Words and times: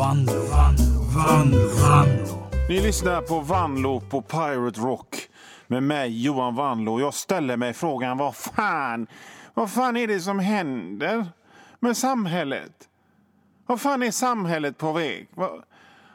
Vanlo, 0.00 0.32
Vanlo, 0.32 1.02
Vanlo, 1.14 1.68
Vanlo. 1.68 2.50
Ni 2.68 2.80
lyssnar 2.80 3.22
på 3.22 3.40
Vanlo 3.40 4.00
på 4.00 4.22
Pirate 4.22 4.80
Rock 4.80 5.28
med 5.66 5.82
mig 5.82 6.22
Johan 6.22 6.54
Vanlo. 6.54 7.00
Jag 7.00 7.14
ställer 7.14 7.56
mig 7.56 7.72
frågan 7.72 8.18
vad 8.18 8.36
fan, 8.36 9.06
vad 9.54 9.70
fan 9.70 9.96
är 9.96 10.06
det 10.06 10.20
som 10.20 10.38
händer 10.38 11.26
med 11.80 11.96
samhället? 11.96 12.88
Vad 13.66 13.80
fan 13.80 14.02
är 14.02 14.10
samhället 14.10 14.78
på 14.78 14.92
väg? 14.92 15.28
Vad, 15.34 15.62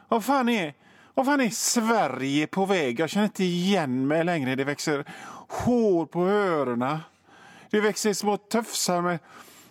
vad, 0.08 0.24
fan 0.24 0.48
är, 0.48 0.74
vad 1.14 1.26
fan 1.26 1.40
är 1.40 1.50
Sverige 1.50 2.46
på 2.46 2.64
väg? 2.66 3.00
Jag 3.00 3.10
känner 3.10 3.26
inte 3.26 3.44
igen 3.44 4.06
mig 4.06 4.24
längre. 4.24 4.54
Det 4.54 4.64
växer 4.64 5.04
hår 5.48 6.06
på 6.06 6.28
öronen. 6.28 6.98
Det 7.70 7.80
växer 7.80 8.12
små 8.12 8.36
tufsar 8.36 9.00
med, 9.00 9.18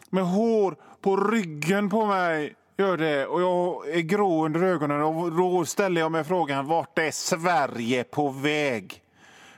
med 0.10 0.26
hår 0.26 0.76
på 1.02 1.18
ryggen 1.18 1.90
på 1.90 2.06
mig. 2.06 2.56
Gör 2.78 2.98
det. 2.98 3.26
Och 3.26 3.42
jag 3.42 3.90
är 3.90 4.02
grå 4.02 4.46
under 4.46 4.64
ögonen 4.64 5.02
och 5.02 5.32
då 5.32 5.66
ställer 5.66 6.02
jag 6.02 6.12
mig 6.12 6.24
frågan 6.24 6.68
vart 6.68 6.98
är 6.98 7.12
Sverige 7.12 8.04
på 8.04 8.30
väg? 8.30 9.02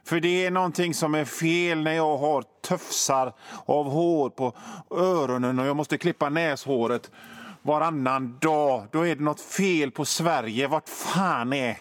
För 0.03 0.19
det 0.19 0.45
är 0.45 0.51
någonting 0.51 0.93
som 0.93 1.15
är 1.15 1.25
fel 1.25 1.83
när 1.83 1.93
jag 1.93 2.17
har 2.17 2.43
tufsar 2.67 3.33
av 3.65 3.89
hår 3.89 4.29
på 4.29 4.53
öronen 4.91 5.59
och 5.59 5.65
jag 5.65 5.75
måste 5.75 5.97
klippa 5.97 6.29
näshåret 6.29 7.11
varannan 7.61 8.37
dag. 8.41 8.87
Då 8.91 9.07
är 9.07 9.15
det 9.15 9.23
något 9.23 9.41
fel 9.41 9.91
på 9.91 10.05
Sverige. 10.05 10.67
Vart 10.67 10.89
fan 10.89 11.53
är, 11.53 11.77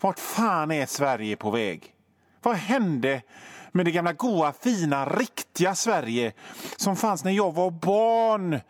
vart 0.00 0.18
fan 0.18 0.70
är 0.70 0.86
Sverige 0.86 1.36
på 1.36 1.50
väg? 1.50 1.94
Vad 2.42 2.56
hände 2.56 3.22
med 3.72 3.84
det 3.84 3.90
gamla 3.90 4.12
goa, 4.12 4.52
fina, 4.52 5.06
riktiga 5.06 5.74
Sverige 5.74 6.32
som 6.76 6.96
fanns 6.96 7.24
när 7.24 7.32
jag 7.32 7.54
var 7.54 7.70
barn 7.70 8.60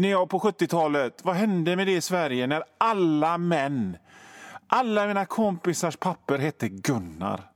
när 0.00 0.10
jag 0.10 0.28
på 0.30 0.38
70-talet? 0.38 1.20
Vad 1.22 1.36
hände 1.36 1.76
med 1.76 1.86
det 1.86 2.00
Sverige 2.00 2.46
när 2.46 2.62
alla 2.78 3.38
män, 3.38 3.96
alla 4.66 5.06
mina 5.06 5.24
kompisars 5.24 5.96
papper 5.96 6.38
hette 6.38 6.68
Gunnar? 6.68 7.48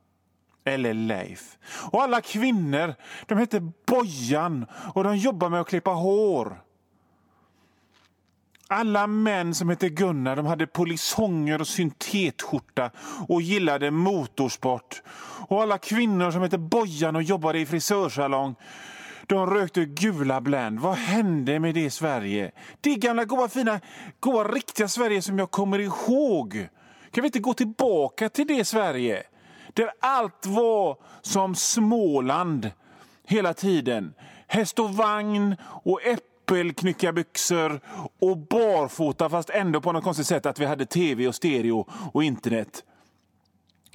eller 0.67 0.95
Leif. 0.95 1.59
Och 1.93 2.03
alla 2.03 2.21
kvinnor 2.21 2.95
de 3.27 3.39
hette 3.39 3.61
Bojan 3.87 4.67
och 4.95 5.05
de 5.05 5.17
jobbade 5.17 5.51
med 5.51 5.61
att 5.61 5.69
klippa 5.69 5.91
hår. 5.91 6.61
Alla 8.69 9.07
män 9.07 9.55
som 9.55 9.69
hette 9.69 9.89
Gunnar 9.89 10.37
de 10.37 10.47
hade 10.47 10.67
polisonger 10.67 11.61
och 11.61 11.69
syntetskjorta 11.69 12.91
och 13.29 13.43
gillade 13.43 13.91
motorsport. 13.91 15.03
Och 15.49 15.63
alla 15.63 15.79
kvinnor 15.79 16.31
som 16.31 16.43
hette 16.43 16.59
Bojan 16.59 17.17
och 17.17 17.23
jobbade 17.23 17.59
i 17.59 17.67
frisörsalong 17.67 18.55
de 19.27 19.51
rökte 19.51 19.85
gula 19.85 20.41
Blend. 20.41 20.81
Vad 20.81 20.95
hände 20.95 21.61
med 21.61 21.75
det 21.75 21.91
Sverige? 21.91 22.51
Det 22.81 22.95
gamla 22.95 23.25
goa, 23.25 23.49
fina, 23.49 23.81
goa, 24.21 24.45
riktiga 24.45 24.89
Sverige 24.89 25.23
som 25.23 25.39
jag 25.39 25.51
kommer 25.51 25.79
ihåg. 25.79 26.69
Kan 27.11 27.23
vi 27.23 27.27
inte 27.27 27.39
gå 27.39 27.55
tillbaka 27.55 28.29
till 28.29 28.47
det 28.47 28.65
Sverige? 28.65 29.23
Där 29.73 29.91
allt 30.01 30.47
var 30.47 30.99
som 31.23 31.55
Småland 31.55 32.71
hela 33.27 33.55
tiden. 33.55 34.15
Häst 34.47 34.79
och 34.79 34.95
vagn 34.95 35.57
och 35.63 36.03
äpple 36.03 36.36
äppelknyckarbyxor 36.47 37.81
och 38.19 38.39
barfota 38.39 39.31
fast 39.31 39.51
ändå 39.51 39.81
på 39.81 39.93
något 39.93 40.05
konstigt 40.05 40.27
sätt 40.27 40.47
att 40.47 40.59
vi 40.59 40.65
hade 40.65 40.87
tv 40.87 41.29
och 41.29 41.35
stereo 41.35 41.89
och 42.13 42.25
internet. 42.25 42.85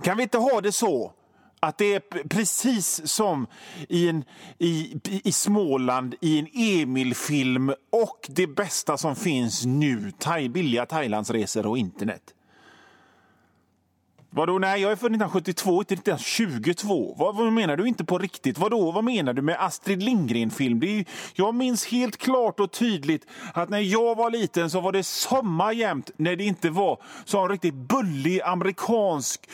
Kan 0.04 0.18
vi 0.18 0.24
inte 0.24 0.38
ha 0.38 0.62
det 0.62 0.72
så? 0.72 1.14
Att 1.60 1.78
det 1.78 1.94
är 1.94 2.28
precis 2.28 3.08
som 3.08 3.48
i, 3.90 4.10
en, 4.10 4.24
i, 4.58 5.00
i 5.24 5.32
Småland 5.32 6.16
i 6.22 6.40
en 6.40 6.48
Emil-film 6.54 7.74
och 7.92 8.28
det 8.30 8.48
bästa 8.48 8.98
som 8.98 9.16
finns 9.16 9.66
nu, 9.66 10.12
thai, 10.18 10.50
billiga 10.50 10.86
Thailandsresor 10.86 11.66
och 11.66 11.78
internet. 11.78 12.22
Vadå, 14.34 14.60
nej 14.60 14.82
jag 14.82 14.92
är 14.92 14.96
född 14.96 15.12
1972, 15.12 15.82
inte 15.82 15.94
1922. 15.94 17.16
Vad, 17.18 17.36
vad 17.36 17.54
menar 17.54 17.78
du 17.78 17.88
inte 17.88 18.06
på 18.06 18.18
riktigt? 18.18 18.58
Vadå, 18.58 18.92
vad 18.92 19.04
menar 19.04 19.34
du 19.34 19.42
med 19.42 19.56
Astrid 19.60 20.04
Lindgren-film? 20.04 21.06
Jag 21.34 21.56
minns 21.56 21.86
helt 21.86 22.18
klart 22.18 22.60
och 22.60 22.72
tydligt 22.72 23.26
att 23.54 23.70
när 23.70 23.80
jag 23.80 24.16
var 24.16 24.30
liten 24.30 24.70
så 24.70 24.82
var 24.82 24.92
det 24.92 25.04
sommar 25.04 25.72
jämt 25.72 26.12
när 26.18 26.36
det 26.36 26.44
inte 26.44 26.70
var 26.70 27.02
så 27.26 27.48
riktigt 27.48 27.74
bullig 27.74 28.42
amerikansk 28.42 29.50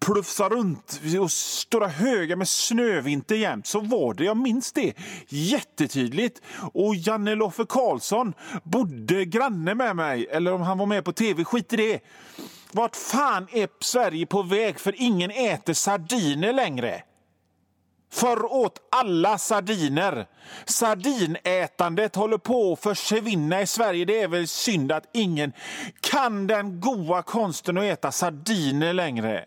plufsa 0.00 0.48
runt 0.48 1.00
och 1.20 1.32
stora 1.32 1.88
högar 1.88 2.36
med 2.36 2.48
snövinter 2.48 3.34
jämt. 3.34 3.66
Så 3.66 3.80
var 3.80 4.14
det. 4.14 4.24
Jag 4.24 4.36
minns 4.36 4.72
det 4.72 4.94
jättetydligt. 5.28 6.42
Och 6.74 6.94
Janne 6.94 7.34
Loffe 7.34 7.64
Karlsson 7.68 8.34
bodde 8.62 9.24
granne 9.24 9.74
med 9.74 9.96
mig, 9.96 10.26
eller 10.30 10.52
om 10.52 10.62
han 10.62 10.78
var 10.78 10.86
med 10.86 11.04
på 11.04 11.12
tv, 11.12 11.44
skit 11.44 11.72
i 11.72 11.76
det. 11.76 12.00
Vart 12.74 12.96
fan 12.96 13.48
är 13.52 13.68
Sverige 13.80 14.26
på 14.26 14.42
väg? 14.42 14.80
För 14.80 14.94
ingen 14.96 15.30
äter 15.30 15.72
sardiner 15.72 16.52
längre. 16.52 17.02
Förr 18.12 18.52
åt 18.52 18.88
alla 18.90 19.38
sardiner. 19.38 20.26
Sardinätandet 20.64 22.16
håller 22.16 22.38
på 22.38 22.72
att 22.72 22.80
försvinna 22.80 23.62
i 23.62 23.66
Sverige. 23.66 24.04
Det 24.04 24.20
är 24.20 24.28
väl 24.28 24.48
synd 24.48 24.92
att 24.92 25.08
ingen 25.12 25.52
kan 26.00 26.46
den 26.46 26.80
goda 26.80 27.22
konsten 27.22 27.78
att 27.78 27.84
äta 27.84 28.12
sardiner 28.12 28.92
längre. 28.92 29.44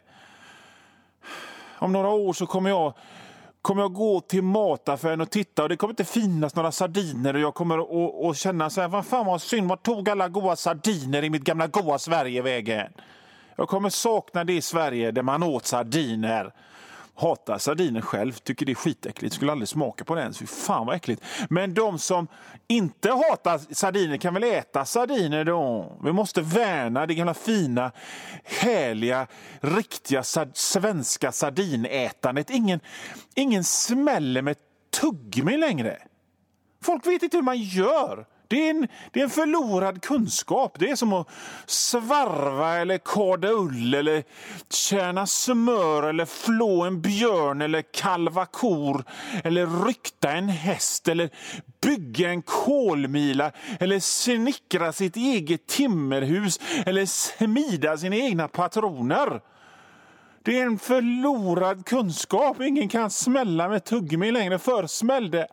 Om 1.80 1.92
några 1.92 2.10
år 2.10 2.34
så 2.34 2.46
kommer 2.46 2.70
jag 2.70 2.94
kommer 3.66 3.82
jag 3.82 3.94
gå 3.94 4.22
till 4.22 4.44
mataffären 4.44 5.22
och 5.22 5.30
titta 5.30 5.64
och 5.64 5.70
det 5.70 5.78
kommer 5.78 5.92
inte 5.92 6.04
finnas 6.04 6.56
några 6.56 6.72
sardiner 6.72 7.34
och 7.34 7.40
jag 7.40 7.54
kommer 7.54 7.78
att, 7.78 8.26
att 8.30 8.38
känna 8.38 8.70
så 8.70 8.82
här, 8.82 8.88
vad 8.88 9.06
fan 9.06 9.26
vad 9.26 9.42
synd, 9.42 9.70
vad 9.70 9.84
tog 9.84 10.10
alla 10.10 10.30
goda 10.30 10.56
sardiner 10.56 11.24
i 11.24 11.30
mitt 11.30 11.44
gamla 11.44 11.68
goa 11.68 12.00
Sverige 12.00 12.42
vägen? 12.42 12.94
Jag 13.56 13.68
kommer 13.68 13.90
sakna 13.90 14.44
det 14.44 14.54
i 14.54 14.62
Sverige 14.62 15.12
där 15.12 15.22
man 15.22 15.44
åt 15.44 15.66
sardiner. 15.66 16.54
Hatar 17.18 17.58
sardiner 17.58 18.02
själv, 18.02 18.32
tycker 18.34 18.66
det 18.66 18.72
är 18.72 18.76
skitäckligt, 18.76 19.34
skulle 19.34 19.52
aldrig 19.52 19.68
smaka 19.68 20.04
på 20.04 20.16
det 20.16 20.22
ens. 20.22 20.38
Fy 20.38 20.46
fan 20.46 20.86
vad 20.86 20.96
äckligt. 20.96 21.24
Men 21.50 21.74
de 21.74 22.00
som 22.00 22.28
inte 22.68 23.10
hatar 23.10 23.74
sardiner 23.74 24.18
kan 24.18 24.34
väl 24.34 24.44
äta 24.44 24.86
sardiner 24.86 25.44
då? 25.44 25.92
Vi 26.04 26.12
måste 26.12 26.42
värna 26.42 27.06
det 27.06 27.16
gamla 27.16 27.34
fina, 27.34 27.92
härliga, 28.44 29.28
riktiga 29.60 30.24
svenska 30.54 31.32
sardinätandet. 31.32 32.50
Ingen, 32.50 32.80
ingen 33.36 33.64
smäller 33.64 34.42
med 34.42 34.56
tuggummi 35.02 35.58
längre. 35.58 35.98
Folk 36.84 37.08
vet 37.08 37.24
inte 37.24 37.38
hur 37.38 37.44
man 37.44 37.58
gör. 37.58 38.26
Det 38.48 38.66
är, 38.66 38.70
en, 38.70 38.88
det 39.12 39.20
är 39.20 39.24
en 39.24 39.30
förlorad 39.30 40.02
kunskap. 40.02 40.80
Det 40.80 40.90
är 40.90 40.96
som 40.96 41.14
att 41.14 41.28
svarva 41.66 42.78
eller 42.78 42.98
karda 42.98 43.50
ull 43.50 43.94
eller 43.94 44.24
tjäna 44.70 45.28
smör 45.28 46.04
eller 46.04 46.26
flå 46.26 46.84
en 46.84 47.02
björn 47.02 47.62
eller 47.62 47.82
kalva 47.82 48.46
kor 48.46 49.04
eller 49.44 49.86
rykta 49.86 50.32
en 50.32 50.50
häst 50.50 51.08
eller 51.08 51.30
bygga 51.82 52.30
en 52.30 52.42
kolmila 52.42 53.52
eller 53.80 54.00
snickra 54.00 54.94
sitt 54.94 55.16
eget 55.16 55.68
timmerhus 55.68 56.60
eller 56.86 57.06
smida 57.06 57.98
sina 57.98 58.16
egna 58.16 58.48
patroner. 58.48 59.42
Det 60.44 60.60
är 60.60 60.66
en 60.66 60.80
förlorad 60.80 61.86
kunskap. 61.86 62.62
Ingen 62.62 62.90
kan 62.90 63.10
smälla 63.10 63.70
med 63.70 63.84
tuggummi 63.84 64.32
längre. 64.32 64.60
Förr 64.60 64.88
smällde 64.88 65.48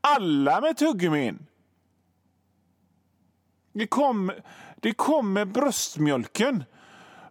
alla 0.00 0.60
med 0.60 0.76
tuggummin. 0.76 1.46
Det 3.72 3.86
kom, 3.86 4.32
det 4.76 4.92
kom 4.92 5.32
med 5.32 5.48
bröstmjölken. 5.48 6.64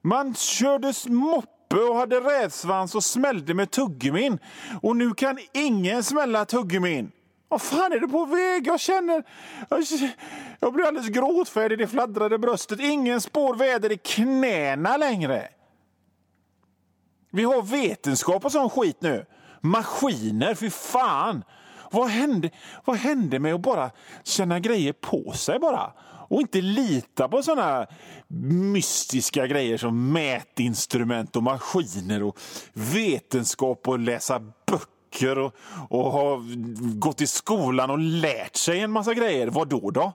Man 0.02 0.36
körde 0.36 0.94
moppe 1.08 1.76
och 1.76 1.96
hade 1.96 2.20
rävsvans 2.20 2.96
och 2.96 3.04
smällde 3.04 3.54
med 3.54 3.72
tuggummin. 3.72 4.40
Och 4.82 4.96
nu 4.96 5.14
kan 5.14 5.40
ingen 5.54 6.04
smälla 6.04 6.46
tuggummin. 6.46 7.12
Vad 7.48 7.62
fan 7.62 7.92
är 7.92 8.00
du 8.00 8.08
på 8.08 8.26
väg? 8.26 8.68
Jag 8.68 8.80
känner... 8.80 9.24
Jag, 9.70 9.84
jag 10.60 10.74
blir 10.74 10.86
alldeles 10.86 11.10
gråtfärdig. 11.10 11.78
Det 11.78 11.88
fladdrade 11.88 12.38
bröstet. 12.38 12.80
Ingen 12.80 13.22
spår 13.22 13.56
väder 13.56 13.92
i 13.92 13.98
knäna 13.98 14.98
längre. 14.98 15.48
Vi 17.32 17.44
har 17.44 17.62
vetenskap 17.62 18.46
och 18.46 18.52
sån 18.52 18.70
skit 18.70 19.02
nu. 19.02 19.26
Maskiner, 19.62 20.56
fy 20.56 20.70
fan. 20.70 21.44
Vad 21.92 22.10
hände, 22.10 22.50
vad 22.86 22.96
hände 22.96 23.40
med 23.40 23.54
att 23.54 23.62
bara 23.62 23.92
känna 24.24 24.60
grejer 24.60 24.94
på 24.94 25.32
sig 25.32 25.60
bara? 25.60 25.94
Och 26.30 26.42
inte 26.42 26.62
lita 26.62 27.30
på 27.30 27.44
såna 27.44 27.88
mystiska 28.28 29.48
grejer 29.48 29.78
som 29.78 30.12
mätinstrument 30.12 31.36
och 31.36 31.44
maskiner 31.44 32.24
och 32.24 32.40
vetenskap 32.74 33.88
och 33.88 34.00
läsa 34.00 34.40
böcker 34.40 35.38
och, 35.38 35.56
och 35.90 36.12
ha 36.12 36.42
gått 36.96 37.22
i 37.22 37.28
skolan 37.28 37.90
och 37.90 38.00
lärt 38.00 38.56
sig 38.56 38.80
en 38.80 38.92
massa 38.92 39.14
grejer. 39.14 39.48
Vad 39.48 39.68
då 39.68 39.92
då? 39.92 40.14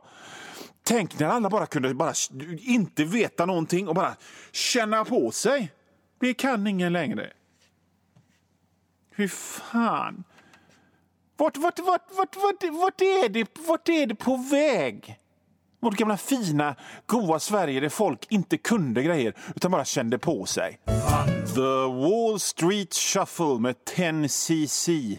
Tänk 0.82 1.18
när 1.18 1.26
alla 1.26 1.50
bara 1.50 1.66
kunde 1.66 1.94
bara 1.94 2.12
inte 2.60 3.04
veta 3.04 3.46
någonting 3.46 3.88
och 3.88 3.94
bara 3.94 4.16
känna 4.52 5.04
på 5.04 5.30
sig. 5.30 5.72
Det 6.20 6.34
kan 6.34 6.66
ingen 6.66 6.92
längre. 6.92 7.32
Hur 9.10 9.28
fan. 9.28 10.24
Vart, 11.36 11.56
vart, 11.56 11.78
vart, 11.78 12.02
vart, 12.16 12.36
vart, 12.36 12.64
vart, 12.72 13.00
är 13.00 13.28
det, 13.28 13.58
vart 13.68 13.88
är 13.88 14.06
det 14.06 14.14
på 14.14 14.36
väg? 14.36 15.18
Vårt 15.84 15.96
gamla 15.96 16.16
fina, 16.16 16.76
goa 17.06 17.38
Sverige 17.38 17.80
där 17.80 17.88
folk 17.88 18.26
inte 18.30 18.56
kunde 18.56 19.02
grejer 19.02 19.34
utan 19.56 19.70
bara 19.70 19.84
kände 19.84 20.18
på 20.18 20.46
sig. 20.46 20.78
The 21.54 21.86
Wall 21.86 22.40
Street 22.40 22.94
Shuffle 22.94 23.58
med 23.58 23.74
10cc. 23.96 25.18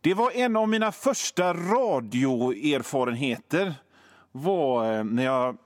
Det 0.00 0.14
var 0.14 0.30
en 0.30 0.56
av 0.56 0.68
mina 0.68 0.92
första 0.92 1.54
radioerfarenheter. 1.54 3.74
var 4.32 4.98
eh, 4.98 5.04
när 5.04 5.24
jag 5.24 5.56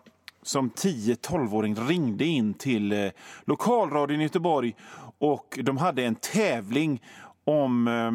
som 0.43 0.71
10-12-åring 0.71 1.75
ringde 1.75 2.25
in 2.25 2.55
till 2.55 2.93
eh, 2.93 3.11
lokalradion 3.45 4.21
i 4.21 4.23
Göteborg 4.23 4.77
och 5.19 5.59
de 5.63 5.77
hade 5.77 6.05
en 6.05 6.15
tävling 6.15 7.03
om, 7.45 7.89
eh, 7.89 8.13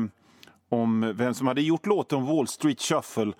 om 0.78 1.14
vem 1.16 1.34
som 1.34 1.48
hade 1.48 1.62
gjort 1.62 1.86
låten 1.86 2.26
Wall 2.26 2.48
Street 2.48 2.82
Shuffle. 2.82 3.34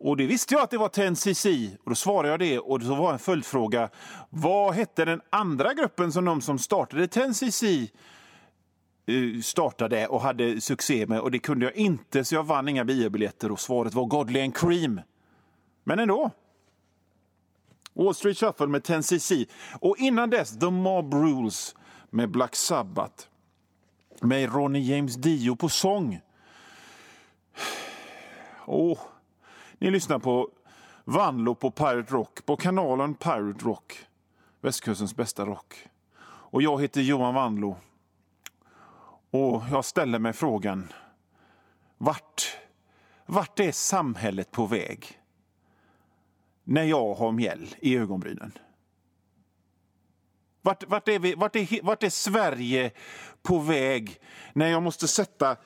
Och 0.00 0.16
det 0.16 0.26
visste 0.26 0.54
jag 0.54 0.62
att 0.62 0.70
det 0.70 0.78
var 0.78 0.88
10cc 0.88 1.76
och 1.84 1.90
då 1.90 1.94
svarade 1.94 2.28
jag 2.28 2.40
det 2.40 2.58
och 2.58 2.82
så 2.82 2.94
var 2.94 3.12
en 3.12 3.18
följdfråga. 3.18 3.90
Vad 4.30 4.74
hette 4.74 5.04
den 5.04 5.20
andra 5.30 5.74
gruppen 5.74 6.12
som 6.12 6.24
de 6.24 6.40
som 6.40 6.58
startade 6.58 7.06
10cc 7.06 7.90
eh, 9.06 9.40
startade 9.40 10.06
och 10.06 10.20
hade 10.20 10.60
succé 10.60 11.06
med 11.06 11.20
och 11.20 11.30
det 11.30 11.38
kunde 11.38 11.66
jag 11.66 11.76
inte 11.76 12.24
så 12.24 12.34
jag 12.34 12.44
vann 12.44 12.68
inga 12.68 12.84
biobiljetter 12.84 13.52
och 13.52 13.60
svaret 13.60 13.94
var 13.94 14.04
Godly 14.04 14.40
and 14.40 14.56
Cream. 14.56 15.00
Men 15.84 15.98
ändå. 15.98 16.30
Wall 17.94 18.14
Street 18.14 18.38
Shuffle 18.38 18.66
med 18.66 18.82
10cc 18.82 19.48
och 19.80 19.98
innan 19.98 20.30
dess 20.30 20.58
The 20.58 20.70
Mob 20.70 21.14
Rules 21.14 21.74
med 22.10 22.30
Black 22.30 22.56
Sabbath 22.56 23.24
med 24.20 24.54
Ronnie 24.54 24.94
James 24.94 25.14
Dio 25.14 25.56
på 25.56 25.68
sång. 25.68 26.20
Oh. 28.66 28.98
Ni 29.78 29.90
lyssnar 29.90 30.18
på 30.18 30.50
Vanlo 31.04 31.54
på 31.54 31.70
Pirate 31.70 32.14
Rock, 32.14 32.46
på 32.46 32.56
kanalen 32.56 33.14
Pirate 33.14 33.64
Rock. 33.64 34.06
Västkustens 34.60 35.16
bästa 35.16 35.46
rock. 35.46 35.88
Och 36.20 36.62
jag 36.62 36.82
heter 36.82 37.00
Johan 37.00 37.34
Vanlo. 37.34 37.76
Och 39.30 39.62
jag 39.70 39.84
ställer 39.84 40.18
mig 40.18 40.32
frågan, 40.32 40.92
vart, 41.98 42.56
vart 43.26 43.60
är 43.60 43.72
samhället 43.72 44.50
på 44.50 44.66
väg? 44.66 45.20
När 46.64 46.82
jag 46.82 47.14
har 47.14 47.32
mjäll 47.32 47.74
i 47.80 47.96
ögonbrynen. 47.96 48.52
Vart, 50.62 50.84
vart, 50.84 51.08
är 51.08 51.18
vi, 51.18 51.34
vart, 51.34 51.56
är, 51.56 51.82
vart 51.82 52.02
är 52.02 52.10
Sverige 52.10 52.90
på 53.42 53.58
väg 53.58 54.20
när 54.52 54.68
jag 54.68 54.82
måste 54.82 55.08
sätta 55.08 55.56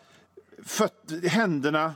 föt, 0.63 1.25
händerna 1.31 1.95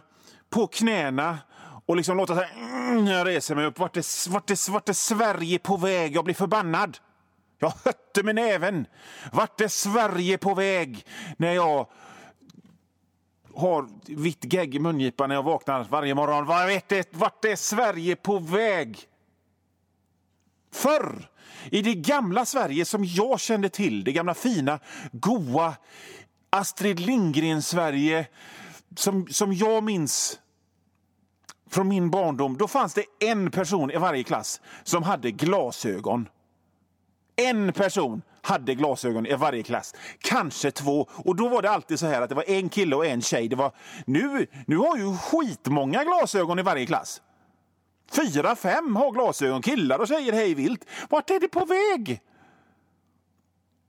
på 0.51 0.67
knäna 0.67 1.39
och 1.87 1.97
liksom 1.97 2.17
låta 2.17 2.35
så 2.35 2.41
här, 2.41 2.53
mm, 2.55 3.06
jag 3.06 3.27
reser 3.27 3.55
mig 3.55 3.67
upp. 3.67 3.79
Vart 3.79 3.97
är, 3.97 4.31
vart, 4.31 4.50
är, 4.50 4.71
vart 4.73 4.88
är 4.88 4.93
Sverige 4.93 5.59
på 5.59 5.77
väg? 5.77 6.17
Jag 6.17 6.25
blir 6.25 6.35
förbannad. 6.35 6.99
Jag 7.59 7.73
hötte 7.85 8.23
med 8.23 8.35
näven. 8.35 8.87
Vart 9.33 9.61
är 9.61 9.69
Sverige 9.69 10.38
på 10.38 10.55
väg 10.55 11.06
när 11.37 11.53
jag 11.53 11.88
har 13.55 13.88
vitt 14.06 14.53
gegg 14.53 14.75
i 14.75 14.79
mungipan 14.79 15.29
när 15.29 15.37
jag 15.37 15.43
vaknar 15.43 15.87
varje 15.91 16.15
morgon? 16.15 16.47
Vart 16.47 16.93
är, 16.93 17.05
vart 17.11 17.44
är 17.44 17.56
Sverige 17.56 18.17
på 18.17 18.38
väg? 18.38 18.99
Förr, 20.73 21.29
i 21.71 21.83
det 21.83 21.94
gamla 21.94 22.44
Sverige 22.44 22.85
som 22.85 23.05
jag 23.05 23.41
kände 23.41 23.69
till, 23.69 24.05
det 24.05 24.12
gamla 24.12 24.35
fina, 24.35 24.79
goa 25.12 25.75
Astrid 26.50 27.00
Lindgren-Sverige 27.00 28.27
som, 28.97 29.27
som 29.29 29.53
jag 29.53 29.85
minns 29.85 30.41
från 31.71 31.89
min 31.89 32.11
barndom, 32.11 32.57
då 32.57 32.69
fanns 32.69 32.95
det 32.95 33.05
en 33.21 33.51
person 33.51 33.91
i 33.91 33.97
varje 33.97 34.25
klass 34.25 34.61
som 34.83 35.03
hade 35.03 35.31
glasögon. 35.31 36.29
En 37.37 37.73
person 37.73 38.23
hade 38.43 38.75
glasögon 38.75 39.27
i 39.27 39.35
varje 39.35 39.63
klass, 39.63 39.95
kanske 40.21 40.71
två. 40.71 41.09
Och 41.11 41.37
då 41.37 41.49
var 41.49 41.63
det 41.63 41.71
alltid 41.71 41.99
så 41.99 42.07
här 42.07 42.23
att 42.23 42.29
det 42.29 42.35
var 42.35 42.51
en 42.51 42.69
kille 42.69 42.97
och 42.97 43.07
en 43.07 43.23
tjej. 43.23 43.49
Det 43.49 43.57
var, 43.57 43.73
nu, 44.07 44.47
nu 44.67 44.77
har 44.77 44.97
ju 44.97 45.17
skitmånga 45.17 46.05
glasögon 46.05 46.59
i 46.59 46.63
varje 46.63 46.87
klass. 46.87 47.23
Fyra, 48.11 48.57
fem 48.57 48.97
har 48.97 49.12
glasögon, 49.12 49.62
killar 49.62 49.99
och 49.99 50.09
tjejer 50.09 50.33
hej 50.33 50.55
vilt. 50.55 50.85
Vart 51.11 51.31
är 51.31 51.41
det 51.41 51.49
på 51.49 51.65
väg? 51.65 52.21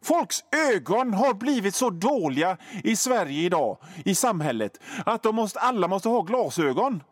Folks 0.03 0.43
ögon 0.69 1.13
har 1.13 1.33
blivit 1.33 1.75
så 1.75 1.89
dåliga 1.89 2.57
i 2.83 2.95
Sverige 2.95 3.43
idag, 3.43 3.77
i 4.05 4.15
samhället, 4.15 4.79
att 5.05 5.23
de 5.23 5.35
måste, 5.35 5.59
alla 5.59 5.87
måste 5.87 6.09
ha 6.09 6.21
glasögon. 6.21 7.03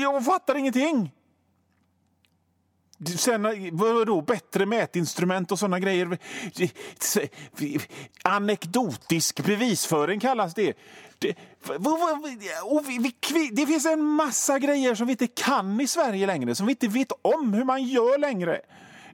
Jag 0.00 0.24
fattar 0.24 0.54
ingenting. 0.54 1.12
Sen 3.16 3.42
vadå, 3.72 4.22
bättre 4.22 4.66
mätinstrument 4.66 5.52
och 5.52 5.58
såna 5.58 5.80
grejer. 5.80 6.18
Anekdotisk 8.22 9.44
bevisföring 9.44 10.20
kallas 10.20 10.54
det. 10.54 10.78
Det, 11.18 11.36
det 13.52 13.66
finns 13.66 13.86
en 13.86 14.04
massa 14.04 14.58
grejer 14.58 14.94
som 14.94 15.06
vi 15.06 15.10
inte 15.10 15.26
kan 15.26 15.80
i 15.80 15.86
Sverige 15.86 16.26
längre, 16.26 16.54
som 16.54 16.66
vi 16.66 16.72
inte 16.72 16.88
vet 16.88 17.12
om 17.22 17.54
hur 17.54 17.64
man 17.64 17.84
gör 17.84 18.18
längre. 18.18 18.60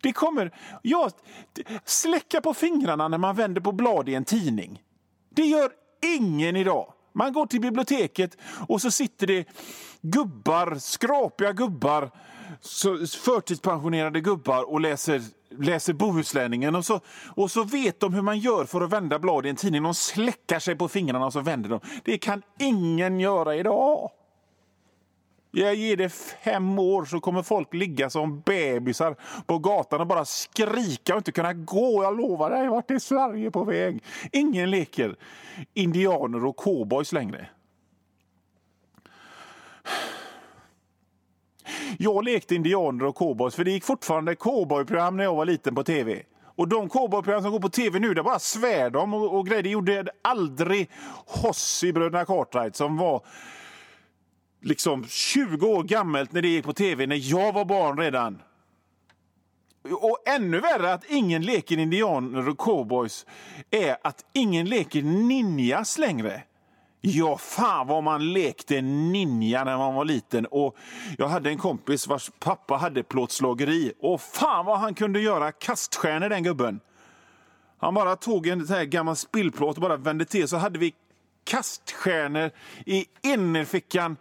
Det 0.03 0.12
kommer... 0.12 0.55
Ja, 0.83 1.11
släcka 1.85 2.41
på 2.41 2.55
fingrarna 2.55 3.09
när 3.09 3.19
man 3.19 3.37
vänder 3.37 3.61
på 3.61 3.73
blad 3.73 4.09
i 4.09 4.15
en 4.15 4.25
tidning. 4.25 4.83
Det 5.31 5.45
gör 5.47 5.73
ingen 6.03 6.56
idag. 6.56 6.93
Man 7.19 7.32
går 7.32 7.47
till 7.47 7.61
biblioteket 7.61 8.37
och 8.69 8.81
så 8.81 8.91
sitter 8.91 9.26
det 9.26 9.49
gubbar, 10.00 10.75
skrapiga 10.75 11.53
gubbar, 11.53 12.11
förtidspensionerade 13.25 14.20
gubbar 14.20 14.70
och 14.70 14.81
läser, 14.81 15.23
läser 15.59 15.93
Bohuslänningen. 15.93 16.75
Och 16.75 16.85
så, 16.85 17.00
och 17.35 17.50
så 17.50 17.65
vet 17.65 18.00
de 18.00 18.15
hur 18.15 18.23
man 18.23 18.38
gör 18.38 18.65
för 18.65 18.81
att 18.81 18.93
vända 18.93 19.19
blad 19.19 19.47
i 19.47 19.49
en 19.49 19.56
tidning. 19.56 19.82
De 19.82 19.94
släckar 19.94 20.59
sig 20.59 20.76
på 20.76 20.88
fingrarna 20.88 21.26
och 21.26 21.32
så 21.32 21.41
vänder 21.41 21.70
de. 21.70 21.81
Det 22.05 22.19
kan 22.19 22.43
ingen 22.59 23.21
göra 23.21 23.56
idag. 23.56 24.11
Jag 25.50 25.75
ger 25.75 25.97
det 25.97 26.09
fem 26.45 26.79
år 26.79 27.05
så 27.05 27.21
kommer 27.21 27.43
folk 27.43 27.75
ligga 27.75 28.11
som 28.11 28.41
bebisar 28.41 29.17
på 29.47 29.59
gatan 29.59 30.00
och 30.00 30.06
bara 30.06 30.25
skrika 30.25 31.15
och 31.15 31.19
inte 31.19 31.33
kunna 31.33 31.53
gå. 31.53 32.03
Jag 32.03 32.17
lovar 32.17 32.50
dig, 32.50 32.69
vart 32.69 32.91
är 32.91 32.99
Sverige 32.99 33.50
på 33.50 33.65
väg? 33.65 34.03
Ingen 34.33 34.71
leker 34.71 35.17
indianer 35.75 36.45
och 36.45 36.56
cowboys 36.56 37.12
längre. 37.12 37.49
Jag 41.99 42.25
lekte 42.25 42.55
indianer 42.55 43.05
och 43.05 43.17
cowboys 43.17 43.55
för 43.55 43.64
det 43.64 43.71
gick 43.71 43.85
fortfarande 43.85 44.35
cowboyprogram 44.35 45.17
när 45.17 45.25
jag 45.25 45.35
var 45.35 45.45
liten 45.45 45.75
på 45.75 45.85
tv. 45.85 46.23
Och 46.59 46.69
de 46.69 46.88
cowboyprogram 46.88 47.43
som 47.43 47.50
går 47.50 47.61
på 47.61 47.69
tv 47.69 47.99
nu, 47.99 48.14
där 48.14 48.23
bara 48.23 48.38
svär 48.38 48.90
de 48.90 49.14
och, 49.14 49.38
och 49.38 49.47
grejer. 49.47 49.62
Det 49.62 49.69
gjorde 49.69 50.07
aldrig 50.23 50.90
Hoss 51.26 51.85
i 51.85 51.93
Bröderna 51.93 52.25
Cartwright 52.25 52.76
som 52.76 52.97
var 52.97 53.23
liksom 54.61 55.07
20 55.07 55.67
år 55.67 55.83
gammalt 55.83 56.33
när 56.33 56.43
det 56.43 56.49
gick 56.49 56.65
på 56.65 56.73
tv, 56.73 57.07
när 57.07 57.31
jag 57.31 57.53
var 57.53 57.65
barn 57.65 57.99
redan. 57.99 58.43
Och 59.93 60.19
ännu 60.27 60.61
värre 60.61 60.93
att 60.93 61.05
ingen 61.09 61.43
leker 61.43 61.79
indianer 61.79 62.49
och 62.49 62.59
cowboys 62.59 63.27
är 63.71 63.97
att 64.03 64.25
ingen 64.33 64.67
leker 64.67 65.03
ninjas 65.03 65.99
längre. 65.99 66.43
Ja, 67.00 67.38
fan 67.38 67.87
vad 67.87 68.03
man 68.05 68.33
lekte 68.33 68.81
ninja 68.81 69.65
när 69.65 69.77
man 69.77 69.95
var 69.95 70.05
liten. 70.05 70.47
Och 70.47 70.77
Jag 71.19 71.29
hade 71.29 71.50
en 71.50 71.59
kompis 71.59 72.07
vars 72.07 72.31
pappa 72.38 72.77
hade 72.77 73.03
plåtslageri. 73.03 73.93
Och 74.00 74.21
fan 74.21 74.67
vad 74.67 74.79
han 74.79 74.95
kunde 74.95 75.21
göra 75.21 75.53
kaststjärnor 75.53 76.29
den 76.29 76.43
gubben. 76.43 76.81
Han 77.79 77.95
bara 77.95 78.17
tog 78.17 78.47
en 78.47 78.69
här 78.69 78.85
gammal 78.85 79.17
spillplåt 79.17 79.77
och 79.77 79.83
bara 79.83 79.97
vände 79.97 80.25
till 80.25 80.49
så 80.49 80.57
hade 80.57 80.79
vi 80.79 80.95
kaststjärnor 81.45 82.50
i 82.87 83.07
innerfickan 83.23 84.17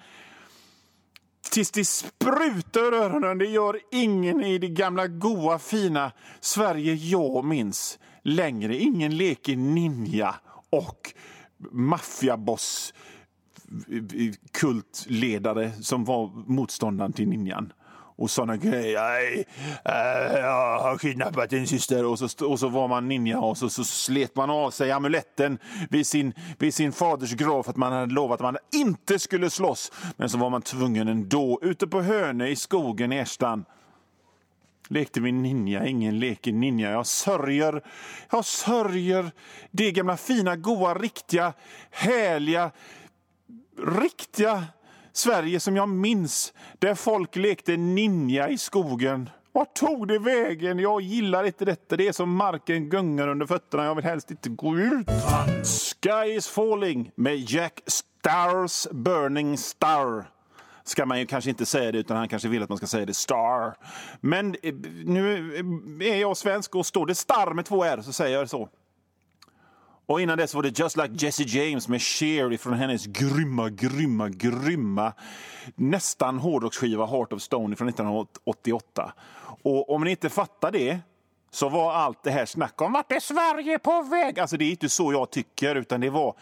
tills 1.50 1.72
det 1.72 1.86
sprutar 1.86 2.82
ur 2.82 2.94
öronen. 2.94 3.38
Det 3.38 3.46
gör 3.46 3.80
ingen 3.92 4.44
i 4.44 4.58
det 4.58 4.68
gamla 4.68 5.08
goa 5.08 5.60
fina 5.60 6.12
Sverige 6.40 6.94
jag 6.94 7.46
minns 7.46 8.00
längre. 8.24 8.78
Ingen 8.78 9.18
leker 9.18 9.56
ninja 9.56 10.36
och 10.70 11.14
maffiaboss 11.72 12.94
eh, 13.90 13.98
eh, 13.98 14.34
kultledare 14.52 15.72
som 15.82 16.06
var 16.06 16.28
motståndaren 16.48 17.14
till 17.14 17.28
ninjan 17.28 17.74
och 18.18 18.30
såna 18.30 18.58
grejer. 18.58 19.46
Eh, 19.86 20.40
jag 20.40 20.80
har 20.80 20.98
kidnappat 20.98 21.50
din 21.50 21.68
syster. 21.68 22.06
Och 22.06 22.20
så, 22.20 22.48
och 22.48 22.60
så 22.60 22.70
var 22.70 22.88
man 22.88 23.08
ninja 23.08 23.40
och 23.40 23.58
så, 23.58 23.70
så 23.70 23.84
slet 23.84 24.36
man 24.36 24.50
av 24.50 24.72
sig 24.72 24.92
amuletten 24.92 25.60
vid 25.90 26.08
sin, 26.08 26.34
vid 26.60 26.74
sin 26.74 26.92
faders 26.92 27.34
grav 27.34 27.64
för 27.64 27.72
att 27.72 27.78
man 27.78 27.94
hade 27.94 28.14
lovat 28.14 28.36
att 28.36 28.44
man 28.44 28.58
inte 28.74 29.20
skulle 29.20 29.50
slåss. 29.50 29.92
Men 30.18 30.30
så 30.30 30.38
var 30.38 30.50
man 30.50 30.62
tvungen 30.62 31.08
ändå. 31.08 31.60
Ute 31.62 31.88
på 31.88 32.02
Hönö 32.02 32.48
i 32.48 32.56
skogen 32.56 33.12
i 33.12 33.18
Erstan 33.18 33.66
lekte 34.90 35.20
vi 35.20 35.32
ninja, 35.32 35.86
ingen 35.86 36.20
leker 36.20 36.52
ninja. 36.52 36.92
Jag 36.92 37.08
sörjer, 37.08 37.82
jag 38.32 38.46
sörjer 38.46 39.32
det 39.72 39.92
gamla 39.92 40.18
fina, 40.18 40.56
goa, 40.56 40.94
riktiga, 40.94 41.54
härliga, 41.92 42.72
riktiga 44.02 44.66
Sverige 45.18 45.60
som 45.60 45.76
jag 45.76 45.90
minns, 45.90 46.54
där 46.80 46.96
folk 46.96 47.36
lekte 47.36 47.78
ninja 47.78 48.50
i 48.50 48.58
skogen. 48.58 49.30
Vart 49.52 49.74
tog 49.74 50.08
det 50.08 50.20
vägen? 50.20 50.80
Jag 50.80 51.02
gillar 51.02 51.44
inte 51.44 51.66
detta. 51.66 51.98
Det 51.98 52.08
är 52.08 52.12
som 52.12 52.36
marken 52.36 52.90
gungar 52.90 53.28
under 53.28 53.46
fötterna. 53.46 53.86
Jag 53.86 53.96
vill 53.96 54.04
helst 54.04 54.32
inte 54.32 54.50
gå 54.50 54.78
ut. 54.78 55.08
Sky 56.02 56.32
is 56.32 56.48
falling 56.48 57.12
med 57.16 57.36
Jack 57.36 57.82
Stars 57.88 58.88
Burning 58.92 59.58
Star 59.58 60.38
ska 60.84 61.06
man 61.06 61.20
ju 61.20 61.26
kanske 61.26 61.50
inte 61.50 61.66
säga 61.66 61.92
det, 61.92 61.98
utan 61.98 62.18
han 62.18 62.28
kanske 62.28 62.48
vill 62.48 62.64
att 62.64 62.70
man 62.70 62.78
ska 62.78 62.88
säga 62.88 63.06
det 63.06 63.14
star. 63.14 63.76
Men 64.22 64.56
eh, 64.64 64.74
nu 65.06 65.54
är 66.02 66.16
jag 66.16 66.38
svensk 66.38 66.76
och 66.76 66.86
står 66.86 67.06
det 67.06 67.16
star 67.16 67.54
med 67.54 67.66
två 67.66 67.84
r 67.84 68.02
så 68.02 68.14
säger 68.14 68.36
jag 68.36 68.44
det 68.44 68.50
så. 68.50 68.70
Och 70.08 70.22
innan 70.22 70.38
dess 70.38 70.54
var 70.54 70.64
det 70.64 70.80
Just 70.80 70.98
Like 70.98 71.14
Jesse 71.26 71.44
James 71.44 71.88
med 71.88 72.02
Cher 72.02 72.58
från 72.58 72.74
hennes 72.74 73.06
grymma, 73.06 73.70
grymma, 73.70 74.30
grymma 74.30 75.14
nästan 75.76 76.40
hårdrocksskiva 76.40 77.06
Heart 77.06 77.34
of 77.34 77.42
Stone 77.42 77.76
från 77.76 77.90
1988. 77.90 79.14
Och 79.64 79.90
om 79.90 80.04
ni 80.04 80.12
inte 80.12 80.30
fattar 80.30 80.72
det 80.72 81.00
så 81.58 81.70
var 81.70 81.94
allt 81.94 82.24
det 82.24 82.32
här 82.32 82.46
snack 82.46 82.82
om 82.82 82.92
vart 82.94 83.12
är 83.12 83.20
Sverige 83.20 83.80
på 83.80 84.02
väg? 84.02 84.40
Alltså 84.40 84.58
det 84.58 84.66
är 84.66 84.70
inte 84.70 84.90
så 84.90 85.14
jag 85.14 85.32
tycker, 85.32 85.76
utan 85.76 86.02
det 86.02 86.10
var 86.10 86.36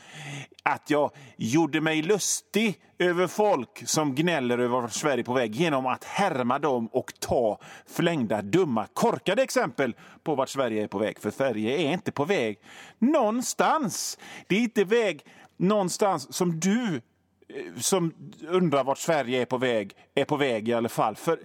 att 0.63 0.89
jag 0.89 1.11
gjorde 1.37 1.81
mig 1.81 2.01
lustig 2.01 2.81
över 2.97 3.27
folk 3.27 3.87
som 3.87 4.15
gnäller 4.15 4.57
över 4.57 4.81
vart 4.81 4.91
Sverige 4.91 5.21
är 5.21 5.23
på 5.23 5.33
väg 5.33 5.55
genom 5.55 5.85
att 5.85 6.03
härma 6.03 6.59
dem 6.59 6.87
och 6.87 7.13
ta 7.19 7.59
flängda, 7.85 8.41
dumma, 8.41 8.87
korkade 8.93 9.43
exempel 9.43 9.95
på 10.23 10.35
vart 10.35 10.49
Sverige 10.49 10.83
är 10.83 10.87
på 10.87 10.97
väg. 10.97 11.19
För 11.19 11.31
Sverige 11.31 11.77
är 11.77 11.93
inte 11.93 12.11
på 12.11 12.25
väg 12.25 12.59
någonstans. 12.99 14.17
Det 14.47 14.55
är 14.55 14.59
inte 14.59 14.83
väg 14.83 15.25
någonstans 15.57 16.33
som 16.33 16.59
du 16.59 17.01
eh, 17.49 17.79
som 17.79 18.13
undrar 18.47 18.83
vart 18.83 18.97
Sverige 18.97 19.41
är 19.41 19.45
på 19.45 19.57
väg, 19.57 19.95
är 20.15 20.25
på 20.25 20.37
väg 20.37 20.69
i 20.69 20.73
alla 20.73 20.89
fall. 20.89 21.15
För 21.15 21.39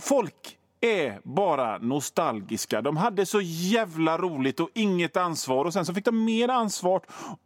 folk 0.00 0.56
är 0.86 1.20
bara 1.22 1.78
nostalgiska. 1.78 2.82
De 2.82 2.96
hade 2.96 3.26
så 3.26 3.40
jävla 3.42 4.18
roligt 4.18 4.60
och 4.60 4.70
inget 4.74 5.16
ansvar. 5.16 5.64
Och 5.64 5.72
Sen 5.72 5.86
så 5.86 5.94
fick 5.94 6.04
de 6.04 6.24
mer 6.24 6.48
ansvar 6.48 7.00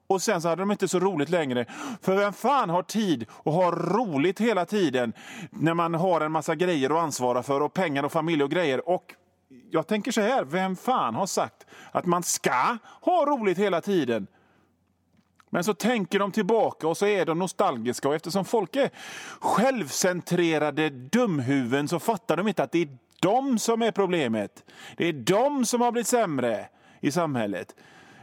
och 0.07 0.23
sen 0.23 0.43
så 0.43 0.49
hade 0.49 0.63
de 0.63 0.71
inte 0.71 0.89
så 0.89 0.99
roligt 0.99 1.29
längre. 1.29 1.67
För 2.03 2.17
vem 2.17 2.33
fan 2.33 2.71
har 2.71 2.83
tid 2.83 3.27
att 3.45 3.55
ha 3.55 3.71
roligt 3.71 4.41
hela 4.41 4.67
tiden 4.67 5.13
när 5.51 5.75
man 5.75 5.95
har 5.95 6.21
en 6.21 6.33
massa 6.33 6.55
grejer 6.55 6.91
att 6.91 7.03
ansvara 7.03 7.43
för 7.43 7.61
och 7.61 7.73
pengar 7.73 8.03
och 8.03 8.13
familj 8.13 8.43
och 8.43 8.51
grejer. 8.51 8.89
Och 8.89 9.15
jag 9.71 9.87
tänker 9.87 10.13
så 10.13 10.21
här, 10.21 10.45
vem 10.45 10.77
fan 10.77 11.15
har 11.15 11.27
sagt 11.27 11.67
att 11.93 12.07
man 12.07 12.23
ska 12.23 12.77
ha 13.01 13.27
roligt 13.27 13.59
hela 13.59 13.81
tiden? 13.81 14.27
Men 15.51 15.65
så 15.65 15.75
tänker 15.75 16.19
de 16.19 16.33
tillbaka 16.33 16.89
och 16.89 16.97
så 16.97 17.07
är 17.07 17.27
de 17.27 17.39
nostalgiska 17.39 18.09
och 18.09 18.15
eftersom 18.15 18.45
folk 18.45 18.77
är 18.77 18.91
självcentrerade 19.41 20.91
dumhuvuden 20.91 21.89
så 21.89 21.99
fattar 21.99 22.37
de 22.37 22.49
inte 22.49 22.63
att 22.63 22.73
det 22.73 22.83
är 22.83 22.89
de 23.21 23.59
som 23.59 23.83
är 23.83 23.91
problemet. 23.91 24.65
Det 24.97 25.07
är 25.07 25.13
de 25.13 25.65
som 25.65 25.81
har 25.81 25.93
blivit 25.93 26.09
sämre 26.09 26.69
i 27.01 27.13
samhället. 27.13 27.77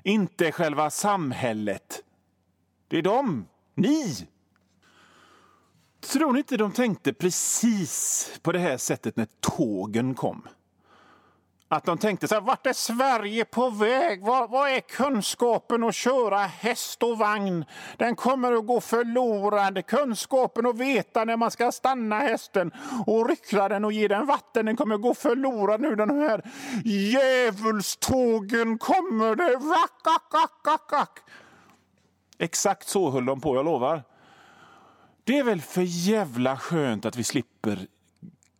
Inte 0.03 0.51
själva 0.51 0.89
samhället. 0.89 2.03
Det 2.87 2.97
är 2.97 3.01
de. 3.01 3.45
Ni. 3.75 4.27
Tror 5.99 6.33
ni 6.33 6.39
inte 6.39 6.57
de 6.57 6.71
tänkte 6.71 7.13
precis 7.13 8.31
på 8.41 8.51
det 8.51 8.59
här 8.59 8.77
sättet 8.77 9.15
när 9.15 9.27
tågen 9.39 10.15
kom? 10.15 10.47
Att 11.69 11.85
de 11.85 11.97
tänkte 11.97 12.27
så 12.27 12.35
här, 12.35 12.41
vart 12.41 12.67
är 12.67 12.73
Sverige 12.73 13.45
på 13.45 13.69
väg? 13.69 14.25
Vad, 14.25 14.49
vad, 14.49 14.69
är 14.69 14.79
kunskapen 14.79 15.83
att 15.83 15.95
köra 15.95 16.37
häst 16.37 17.03
och 17.03 17.17
vagn? 17.17 17.65
Den 17.97 18.15
kommer 18.15 18.53
att 18.53 18.65
gå 18.65 18.81
förlorad. 18.81 19.85
Kunskapen 19.85 20.65
att 20.65 20.77
veta 20.77 21.23
när 21.23 21.37
man 21.37 21.51
ska 21.51 21.71
stanna 21.71 22.19
hästen 22.19 22.71
och 23.05 23.29
ryckla 23.29 23.69
den 23.69 23.85
och 23.85 23.91
ge 23.91 24.07
den 24.07 24.25
vatten, 24.25 24.65
den 24.65 24.75
kommer 24.75 24.95
att 24.95 25.01
gå 25.01 25.13
förlorad 25.13 25.81
nu. 25.81 25.95
Den 25.95 26.09
här 26.09 26.51
djävulstågen 26.85 28.77
kommer 28.77 29.35
det. 29.35 29.57
Vack, 29.57 30.01
ack, 30.15 30.43
ack, 30.43 30.67
ack, 30.67 30.93
ack. 30.93 31.19
Exakt 32.37 32.87
så 32.87 33.11
höll 33.11 33.25
de 33.25 33.41
på, 33.41 33.55
jag 33.55 33.65
lovar. 33.65 34.03
Det 35.23 35.37
är 35.37 35.43
väl 35.43 35.61
för 35.61 35.81
jävla 35.81 36.57
skönt 36.57 37.05
att 37.05 37.15
vi 37.15 37.23
slipper 37.23 37.87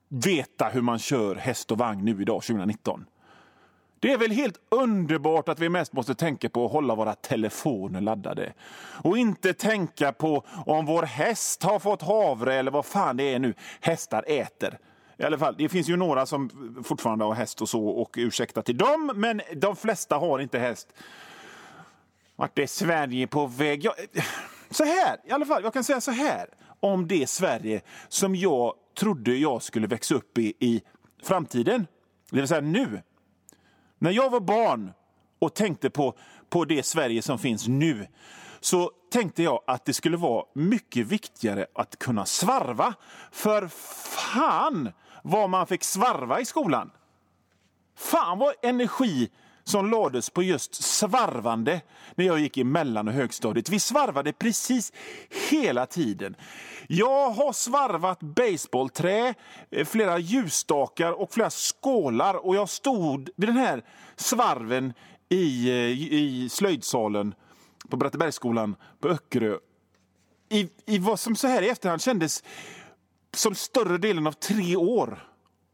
veta 0.10 0.70
hur 0.70 0.82
man 0.82 1.00
kör 1.00 1.36
häst 1.36 1.72
och 1.72 1.78
vagn 1.78 2.06
nu 2.06 2.22
idag 2.22 2.44
2019. 2.44 3.06
Det 4.00 4.14
är 4.14 4.18
väl 4.18 4.32
helt 4.32 4.58
underbart 4.70 5.50
att 5.50 5.60
vi 5.60 5.70
mest 5.70 5.94
måste 5.94 6.16
tänka 6.16 6.50
på 6.50 6.66
att 6.66 6.72
hålla 6.72 6.96
våra 6.96 7.14
telefoner 7.14 8.02
laddade. 8.02 8.54
Och 9.04 9.18
inte 9.18 9.54
tänka 9.54 10.12
på 10.12 10.44
om 10.66 10.86
vår 10.86 11.04
häst 11.04 11.64
har 11.64 11.80
fått 11.80 12.02
havre 12.02 12.54
eller 12.54 12.72
vad 12.72 12.86
fan 12.86 13.18
det 13.18 13.24
är 13.24 13.40
nu 13.40 13.54
hästar 13.82 14.24
äter. 14.28 14.80
I 15.18 15.24
alla 15.24 15.38
fall, 15.38 15.56
det 15.58 15.70
finns 15.70 15.90
ju 15.90 15.96
några 15.98 16.26
som 16.26 16.50
fortfarande 16.86 17.26
har 17.26 17.34
häst 17.34 17.62
och 17.62 17.70
så, 17.70 17.88
och 17.88 18.16
ursäkta 18.18 18.62
till 18.62 18.78
dem, 18.78 19.12
men 19.16 19.42
de 19.56 19.76
flesta 19.76 20.16
har 20.18 20.40
inte 20.40 20.60
häst. 20.60 20.94
Vart 22.36 22.60
är 22.60 22.68
Sverige 22.68 23.28
på 23.28 23.46
väg? 23.48 23.84
Jag, 23.84 23.94
så 24.70 24.84
här, 24.84 25.18
i 25.26 25.32
alla 25.32 25.46
fall, 25.46 25.64
jag 25.64 25.74
kan 25.74 25.84
säga 25.84 26.02
så 26.02 26.12
här 26.12 26.48
om 26.79 27.07
det 27.07 27.29
Sverige 27.29 27.81
som 28.07 28.36
jag 28.36 28.74
trodde 29.00 29.36
jag 29.36 29.62
skulle 29.62 29.88
växa 29.88 30.15
upp 30.15 30.38
i 30.38 30.53
i 30.60 30.81
framtiden. 31.24 31.88
Det 32.29 32.36
vill 32.36 32.48
säga 32.48 32.62
nu. 32.62 33.01
När 34.00 34.12
jag 34.12 34.29
var 34.29 34.39
barn 34.39 34.91
och 35.39 35.53
tänkte 35.53 35.89
på, 35.89 36.17
på 36.50 36.65
det 36.65 36.86
Sverige 36.86 37.22
som 37.22 37.39
finns 37.39 37.67
nu 37.67 38.07
så 38.60 38.91
tänkte 39.12 39.43
jag 39.43 39.63
att 39.67 39.86
det 39.86 39.93
skulle 39.93 40.17
vara 40.17 40.46
mycket 40.53 41.07
viktigare 41.07 41.65
att 41.75 42.00
kunna 42.00 42.25
svarva. 42.25 42.93
För 43.31 43.67
fan 43.67 44.91
vad 45.24 45.50
man 45.50 45.67
fick 45.67 45.84
svarva 45.84 46.39
i 46.39 46.46
skolan! 46.46 46.91
Fan 47.96 48.39
vad 48.39 48.53
energi 48.62 49.29
som 49.67 49.91
lades 49.91 50.29
på 50.29 50.43
just 50.43 50.83
svarvande 50.83 51.81
när 52.15 52.25
jag 52.25 52.39
gick 52.39 52.57
i 52.57 52.63
mellan 52.63 53.07
och 53.07 53.13
högstadiet. 53.13 53.69
Vi 53.69 53.79
svarvade 53.79 54.33
precis 54.33 54.93
hela 55.50 55.86
tiden. 55.86 56.36
Jag 56.88 57.29
har 57.29 57.53
svarvat 57.53 58.19
baseballträ, 58.19 59.33
eh, 59.71 59.86
flera 59.86 60.19
ljusstakar 60.19 61.12
och 61.12 61.33
flera 61.33 61.50
skålar 61.50 62.45
och 62.45 62.55
jag 62.55 62.69
stod 62.69 63.29
vid 63.36 63.50
den 63.50 63.57
här 63.57 63.83
svarven 64.15 64.93
i, 65.29 65.69
eh, 65.69 66.13
i 66.13 66.50
slöjdsalen 66.51 67.33
på 67.89 67.97
Brattebergsskolan 67.97 68.75
på 69.00 69.07
Öckerö 69.07 69.57
i, 70.50 70.69
i 70.86 70.97
vad 70.97 71.19
som 71.19 71.36
så 71.36 71.47
här 71.47 71.62
i 71.62 71.69
efterhand 71.69 72.01
kändes 72.01 72.43
som 73.33 73.55
större 73.55 73.97
delen 73.97 74.27
av 74.27 74.31
tre 74.31 74.75
år. 74.75 75.24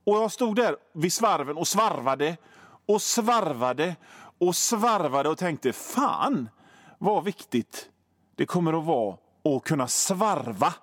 Och 0.05 0.15
jag 0.17 0.31
stod 0.31 0.55
där 0.55 0.75
vid 0.93 1.13
svarven 1.13 1.57
och 1.57 1.67
svarvade 1.67 2.37
och 2.85 3.01
svarvade 3.01 3.95
och 4.37 4.55
svarvade 4.55 5.29
och 5.29 5.37
tänkte 5.37 5.73
fan 5.73 6.49
vad 6.97 7.23
viktigt 7.23 7.89
det 8.35 8.45
kommer 8.45 8.79
att 8.79 8.85
vara 8.85 9.17
att 9.43 9.63
kunna 9.63 9.87
svarva 9.87 10.73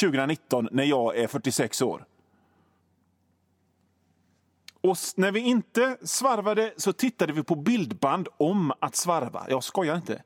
2019 0.00 0.68
när 0.72 0.84
jag 0.84 1.16
är 1.16 1.26
46 1.26 1.82
år. 1.82 2.06
Och 4.80 4.96
när 5.16 5.32
vi 5.32 5.40
inte 5.40 5.96
svarvade 6.02 6.74
så 6.76 6.92
tittade 6.92 7.32
vi 7.32 7.42
på 7.42 7.54
bildband 7.54 8.28
om 8.36 8.72
att 8.80 8.96
svarva. 8.96 9.46
Jag 9.48 9.64
skojar 9.64 9.96
inte. 9.96 10.22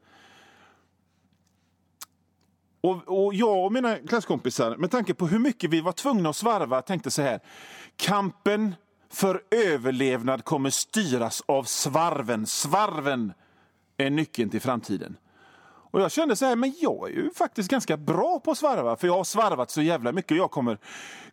Och, 2.80 3.24
och 3.24 3.34
jag 3.34 3.64
och 3.64 3.72
mina 3.72 3.96
klasskompisar, 3.96 4.76
med 4.76 4.90
tanke 4.90 5.14
på 5.14 5.26
hur 5.26 5.38
mycket 5.38 5.70
vi 5.70 5.80
var 5.80 5.92
tvungna 5.92 6.28
att 6.28 6.36
svarva, 6.36 6.82
tänkte 6.82 7.10
så 7.10 7.22
här. 7.22 7.40
Kampen 7.96 8.74
för 9.16 9.42
överlevnad 9.50 10.44
kommer 10.44 10.70
styras 10.70 11.42
av 11.46 11.64
svarven. 11.64 12.46
Svarven 12.46 13.32
är 13.96 14.10
nyckeln 14.10 14.50
till 14.50 14.60
framtiden. 14.60 15.16
Och 15.90 16.00
jag 16.00 16.12
kände 16.12 16.36
så 16.36 16.46
här, 16.46 16.56
men 16.56 16.74
jag 16.80 17.10
är 17.10 17.14
ju 17.14 17.30
faktiskt 17.30 17.70
ganska 17.70 17.96
bra 17.96 18.40
på 18.40 18.50
att 18.50 18.58
svarva, 18.58 18.96
för 18.96 19.06
jag 19.06 19.14
har 19.14 19.24
svarvat 19.24 19.70
så 19.70 19.82
jävla 19.82 20.12
mycket. 20.12 20.36
Jag 20.36 20.50
kommer, 20.50 20.78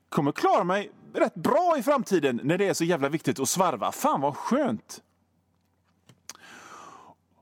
kommer 0.10 0.32
klara 0.32 0.64
mig 0.64 0.92
rätt 1.14 1.36
bra 1.36 1.76
i 1.78 1.84
framtiden 1.84 2.40
när 2.44 2.58
det 2.58 2.68
är 2.68 2.74
så 2.74 2.84
jävla 2.84 3.10
viktigt 3.10 3.40
att 3.40 3.50
svarva. 3.50 3.92
Fan 3.92 4.22
vad 4.22 4.38
skönt! 4.38 5.02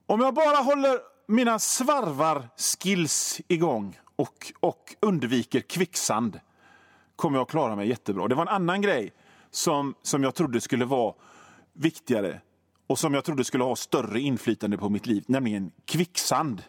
Om 0.05 0.21
jag 0.21 0.33
bara 0.33 0.57
håller 0.57 0.99
mina 1.27 1.59
svarvar-skills 1.59 3.41
igång 3.47 3.99
och, 4.15 4.53
och 4.59 4.95
undviker 4.99 5.61
kvicksand 5.61 6.39
kommer 7.15 7.37
jag 7.37 7.49
klara 7.49 7.75
mig 7.75 7.89
jättebra. 7.89 8.27
Det 8.27 8.35
var 8.35 8.41
en 8.41 8.55
annan 8.55 8.81
grej 8.81 9.13
som, 9.51 9.95
som 10.01 10.23
jag 10.23 10.35
trodde 10.35 10.61
skulle 10.61 10.85
vara 10.85 11.13
viktigare 11.73 12.41
och 12.87 12.99
som 12.99 13.13
jag 13.13 13.23
trodde 13.23 13.43
skulle 13.43 13.63
ha 13.63 13.75
större 13.75 14.19
inflytande 14.19 14.77
på 14.77 14.89
mitt 14.89 15.05
liv, 15.05 15.23
nämligen 15.27 15.71
kvicksand. 15.85 16.63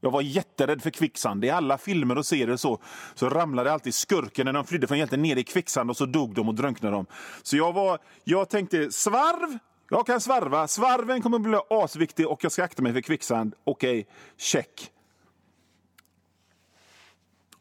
Jag 0.00 0.10
var 0.10 0.22
jätterädd 0.22 0.82
för 0.82 0.90
kvicksand. 0.90 1.44
I 1.44 1.50
alla 1.50 1.78
filmer 1.78 2.18
och 2.18 2.26
serier 2.26 2.56
så, 2.56 2.78
så 3.14 3.28
ramlade 3.28 3.72
alltid 3.72 3.94
skurken 3.94 4.44
när 4.44 4.52
de 4.52 4.64
flydde 4.64 4.86
från 4.86 4.98
hjälten 4.98 5.22
ner 5.22 5.36
i 5.36 5.44
kvicksand 5.44 5.90
och 5.90 5.96
så 5.96 6.06
dog 6.06 6.34
de 6.34 6.48
och 6.48 6.54
drunknade 6.54 6.96
de. 6.96 7.06
Så 7.42 7.56
jag, 7.56 7.72
var, 7.72 7.98
jag 8.24 8.48
tänkte 8.48 8.92
svarv, 8.92 9.58
jag 9.90 10.06
kan 10.06 10.20
svarva. 10.20 10.68
Svarven 10.68 11.22
kommer 11.22 11.36
att 11.36 11.42
bli 11.42 11.58
asviktig 11.70 12.28
och 12.28 12.44
jag 12.44 12.52
ska 12.52 12.64
akta 12.64 12.82
mig 12.82 12.92
för 12.92 13.00
kvicksand. 13.00 13.54
Okej, 13.64 14.00
okay, 14.00 14.12
check. 14.36 14.90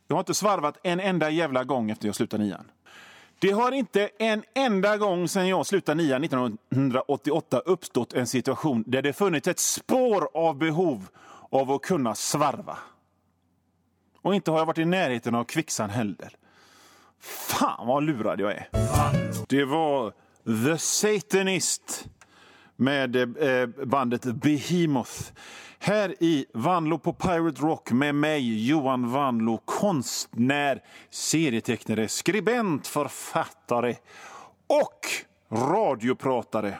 Jag 0.07 0.15
har 0.15 0.19
inte 0.19 0.33
svarvat 0.33 0.77
en 0.83 0.99
enda 0.99 1.29
jävla 1.29 1.63
gång 1.63 1.91
efter 1.91 2.07
jag 2.07 2.15
slutade 2.15 2.43
nian. 2.43 2.71
Det 3.39 3.51
har 3.51 3.71
inte 3.71 4.09
en 4.19 4.43
enda 4.53 4.97
gång 4.97 5.27
sedan 5.27 5.47
jag 5.47 5.65
slutade 5.65 6.03
nian 6.03 6.23
1988 6.23 7.59
uppstått 7.59 8.13
en 8.13 8.27
situation 8.27 8.83
där 8.87 9.01
det 9.01 9.13
funnits 9.13 9.47
ett 9.47 9.59
spår 9.59 10.29
av 10.33 10.57
behov 10.57 11.07
av 11.49 11.71
att 11.71 11.81
kunna 11.81 12.15
svarva. 12.15 12.77
Och 14.21 14.35
inte 14.35 14.51
har 14.51 14.57
jag 14.57 14.65
varit 14.65 14.77
i 14.77 14.85
närheten 14.85 15.35
av 15.35 15.43
kvicksand 15.43 15.91
heller. 15.91 16.29
Fan 17.19 17.87
vad 17.87 18.03
lurad 18.03 18.39
jag 18.39 18.51
är. 18.51 18.69
Det 19.47 19.65
var 19.65 20.13
The 20.65 20.77
Satanist 20.77 22.07
med 22.75 23.15
eh, 23.15 23.67
bandet 23.85 24.23
Behemoth. 24.23 25.31
Här 25.79 26.23
i 26.23 26.45
Vanlo 26.53 26.97
på 26.97 27.13
Pirate 27.13 27.61
Rock 27.61 27.91
med 27.91 28.15
mig, 28.15 28.67
Johan 28.67 29.11
Vanlo, 29.11 29.57
konstnär, 29.65 30.83
serietecknare, 31.09 32.07
skribent, 32.07 32.87
författare 32.87 33.95
och 34.67 35.07
radiopratare. 35.51 36.77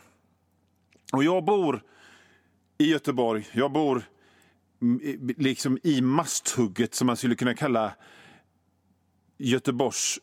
Och 1.14 1.24
jag 1.24 1.46
bor 1.46 1.84
i 2.78 2.92
Göteborg. 2.92 3.48
Jag 3.52 3.72
bor 3.72 4.04
mm, 4.82 5.30
liksom 5.38 5.80
i 5.84 6.02
masthugget 6.02 6.96
som 6.96 7.08
man 7.08 7.18
skulle 7.18 7.36
kunna 7.36 7.54
kalla 7.54 7.94
Göteborgs 9.38 10.20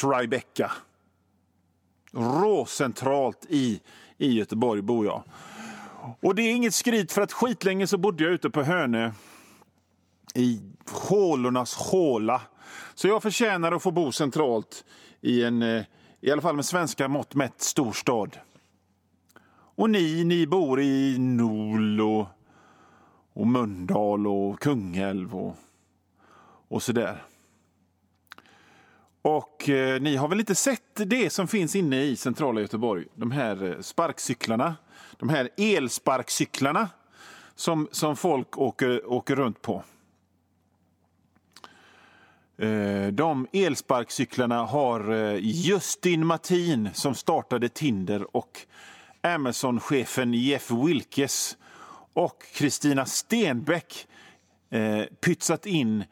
Tribeca. 0.00 0.72
Råcentralt 2.12 3.46
i, 3.48 3.80
i 4.18 4.32
Göteborg 4.32 4.82
bor 4.82 5.06
jag. 5.06 5.22
Och 6.20 6.34
det 6.34 6.42
är 6.42 6.54
inget 6.54 6.74
skryt 6.74 7.12
för 7.12 7.22
att 7.22 7.32
skitlänge 7.32 7.86
så 7.86 7.98
bodde 7.98 8.24
jag 8.24 8.32
ute 8.32 8.50
på 8.50 8.62
Hönö 8.62 9.12
i 10.34 10.60
hålornas 10.90 11.74
håla. 11.74 12.42
Så 12.94 13.08
jag 13.08 13.22
förtjänar 13.22 13.72
att 13.72 13.82
få 13.82 13.90
bo 13.90 14.12
centralt 14.12 14.84
i 15.20 15.44
en, 15.44 15.62
eh, 15.62 15.84
i 16.20 16.30
alla 16.30 16.42
fall 16.42 16.56
med 16.56 16.64
svenska 16.64 17.08
mått 17.08 17.34
mätt, 17.34 17.60
stor 17.60 17.92
stad. 17.92 18.38
Och 19.76 19.90
ni, 19.90 20.24
ni 20.24 20.46
bor 20.46 20.80
i 20.80 21.18
Nol 21.18 22.00
och, 22.00 22.26
och 23.32 23.46
Mölndal 23.46 24.26
och 24.26 24.60
Kungälv 24.60 25.36
och, 25.36 25.56
och 26.68 26.82
sådär. 26.82 27.22
Och 29.22 29.68
eh, 29.68 30.00
ni 30.00 30.16
har 30.16 30.28
väl 30.28 30.40
inte 30.40 30.54
sett 30.54 30.82
det 31.06 31.30
som 31.30 31.48
finns 31.48 31.76
inne 31.76 32.02
i 32.02 32.16
centrala 32.16 32.60
Göteborg? 32.60 33.04
De 33.14 33.30
här 33.30 33.64
eh, 33.64 33.80
sparkcyklarna, 33.80 34.76
de 35.18 35.28
här 35.28 35.48
elsparkcyklarna 35.56 36.88
som, 37.54 37.88
som 37.92 38.16
folk 38.16 38.58
åker, 38.58 39.12
åker 39.12 39.36
runt 39.36 39.62
på. 39.62 39.82
Eh, 42.58 43.06
de 43.06 43.46
elsparkcyklarna 43.52 44.64
har 44.64 45.12
eh, 45.12 45.38
Justin 45.40 46.26
Martin 46.26 46.88
som 46.94 47.14
startade 47.14 47.68
Tinder 47.68 48.36
och 48.36 48.60
Amazon-chefen 49.22 50.34
Jeff 50.34 50.70
Wilkes 50.70 51.56
och 52.12 52.44
Kristina 52.54 53.06
Stenbeck 53.06 54.06
eh, 54.70 55.02
pytsat 55.20 55.66
in 55.66 56.04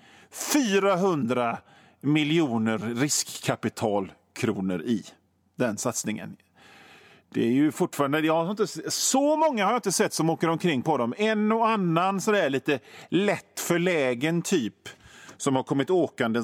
400 0.53 1.59
miljoner 2.01 2.79
riskkapitalkronor 2.79 4.83
i 4.83 5.05
den 5.57 5.77
satsningen. 5.77 6.37
Det 7.35 7.45
är 7.45 7.51
ju 7.51 7.73
fortfarande, 7.73 8.21
jag 8.21 8.45
har 8.45 8.51
inte, 8.51 8.67
så 8.91 9.37
många 9.37 9.65
har 9.65 9.73
jag 9.73 9.79
inte 9.79 9.93
sett 9.93 10.13
som 10.13 10.31
åker 10.31 10.49
omkring 10.49 10.83
på 10.83 10.97
dem. 10.97 11.15
En 11.17 11.53
och 11.53 11.69
annan 11.69 12.21
sådär 12.21 12.51
lite 12.51 12.81
lätt 13.09 13.61
förlägen 13.61 14.43
typ 14.43 14.89
som 15.37 15.57
har 15.57 15.63
kommit 15.63 15.91
åkande 15.91 16.41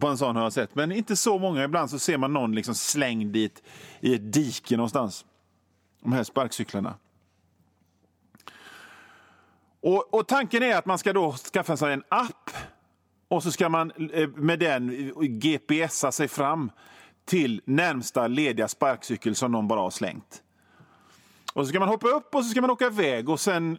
på 0.00 0.06
en 0.06 0.18
sån 0.18 0.36
har 0.36 0.42
jag 0.42 0.52
sett. 0.52 0.74
Men 0.74 0.92
inte 0.92 1.16
så 1.16 1.38
många. 1.38 1.64
Ibland 1.64 1.90
så 1.90 1.98
ser 1.98 2.18
man 2.18 2.32
någon 2.32 2.54
liksom 2.54 2.74
slängd 2.74 3.36
i 3.36 3.44
ett, 3.44 3.62
i 4.00 4.14
ett 4.14 4.32
dike 4.32 4.76
någonstans. 4.76 5.24
De 6.02 6.12
här 6.12 6.24
sparkcyklarna. 6.24 6.94
Och, 9.80 10.14
och 10.14 10.28
tanken 10.28 10.62
är 10.62 10.76
att 10.76 10.86
man 10.86 10.98
ska 10.98 11.12
då 11.12 11.32
skaffa 11.32 11.76
sig 11.76 11.92
en 11.92 12.04
app 12.08 12.50
och 13.28 13.42
så 13.42 13.52
ska 13.52 13.68
man 13.68 14.10
eh, 14.12 14.28
med 14.28 14.58
den 14.58 14.90
eh, 14.90 15.22
GPSa 15.22 16.12
sig 16.12 16.28
fram 16.28 16.70
till 17.26 17.60
närmsta 17.64 18.26
lediga 18.26 18.68
sparkcykel 18.68 19.34
som 19.34 19.52
någon 19.52 19.68
bara 19.68 19.80
har 19.80 19.90
slängt. 19.90 20.42
Och 21.52 21.64
så 21.64 21.68
ska 21.68 21.78
man 21.78 21.88
hoppa 21.88 22.08
upp 22.08 22.34
och 22.34 22.44
så 22.44 22.50
ska 22.50 22.60
man 22.60 22.70
åka 22.70 22.86
iväg 22.86 23.28
och 23.28 23.40
sen 23.40 23.78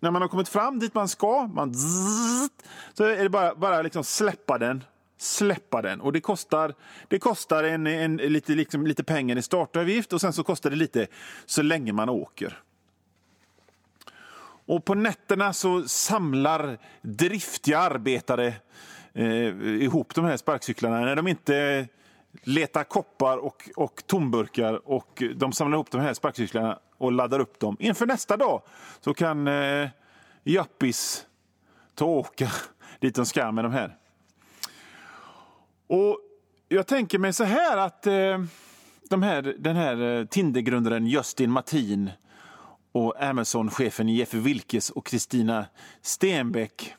när 0.00 0.10
man 0.10 0.22
har 0.22 0.28
kommit 0.28 0.48
fram 0.48 0.78
dit 0.78 0.94
man 0.94 1.08
ska, 1.08 1.46
man 1.46 1.74
zzzt, 1.74 2.68
så 2.94 3.04
är 3.04 3.22
det 3.22 3.28
bara, 3.28 3.54
bara 3.54 3.82
liksom 3.82 4.04
släppa 4.04 4.58
den. 4.58 4.84
Släppa 5.16 5.82
den. 5.82 6.00
Och 6.00 6.12
det 6.12 6.20
kostar, 6.20 6.74
det 7.08 7.18
kostar 7.18 7.64
en, 7.64 7.86
en, 7.86 8.16
lite, 8.16 8.52
liksom, 8.52 8.86
lite 8.86 9.04
pengar 9.04 9.36
i 9.36 9.42
startavgift 9.42 10.12
och 10.12 10.20
sen 10.20 10.32
så 10.32 10.44
kostar 10.44 10.70
det 10.70 10.76
lite 10.76 11.06
så 11.46 11.62
länge 11.62 11.92
man 11.92 12.08
åker. 12.08 12.58
Och 14.66 14.84
på 14.84 14.94
nätterna 14.94 15.52
så 15.52 15.82
samlar 15.82 16.78
driftiga 17.02 17.78
arbetare 17.78 18.54
eh, 19.12 19.26
ihop 19.82 20.14
de 20.14 20.24
här 20.24 20.36
sparkcyklarna. 20.36 21.00
När 21.00 21.16
de 21.16 21.28
inte 21.28 21.88
letar 22.42 22.84
koppar 22.84 23.38
och, 23.38 23.70
och 23.76 24.02
tomburkar 24.06 24.88
och 24.88 25.22
de 25.36 25.52
samlar 25.52 25.76
ihop 25.76 25.90
de 25.90 26.00
här 26.00 26.14
sparkcyklarna 26.14 26.78
och 26.98 27.12
laddar 27.12 27.40
upp 27.40 27.60
dem. 27.60 27.76
Inför 27.80 28.06
nästa 28.06 28.36
dag 28.36 28.62
så 29.00 29.14
kan 29.14 29.48
eh, 29.48 29.88
Jappis 30.44 31.26
ta 31.94 32.04
och 32.04 32.16
åka 32.16 32.50
dit 33.00 33.14
de 33.14 33.26
ska 33.26 33.52
med 33.52 33.64
de 33.64 33.72
här. 33.72 33.96
Och 35.86 36.18
jag 36.68 36.86
tänker 36.86 37.18
mig 37.18 37.32
så 37.32 37.44
här 37.44 37.76
att 37.76 38.06
eh, 38.06 38.44
de 39.10 39.22
här, 39.22 39.54
den 39.58 39.76
här 39.76 40.18
eh, 40.18 40.24
Tindergrundaren 40.24 41.06
Justin 41.06 41.50
Martin 41.50 42.10
och 42.92 43.22
Amazon-chefen 43.22 44.08
Jeff 44.08 44.34
Wilkes 44.34 44.90
och 44.90 45.06
Kristina 45.06 45.66
Stenbeck 46.02 46.94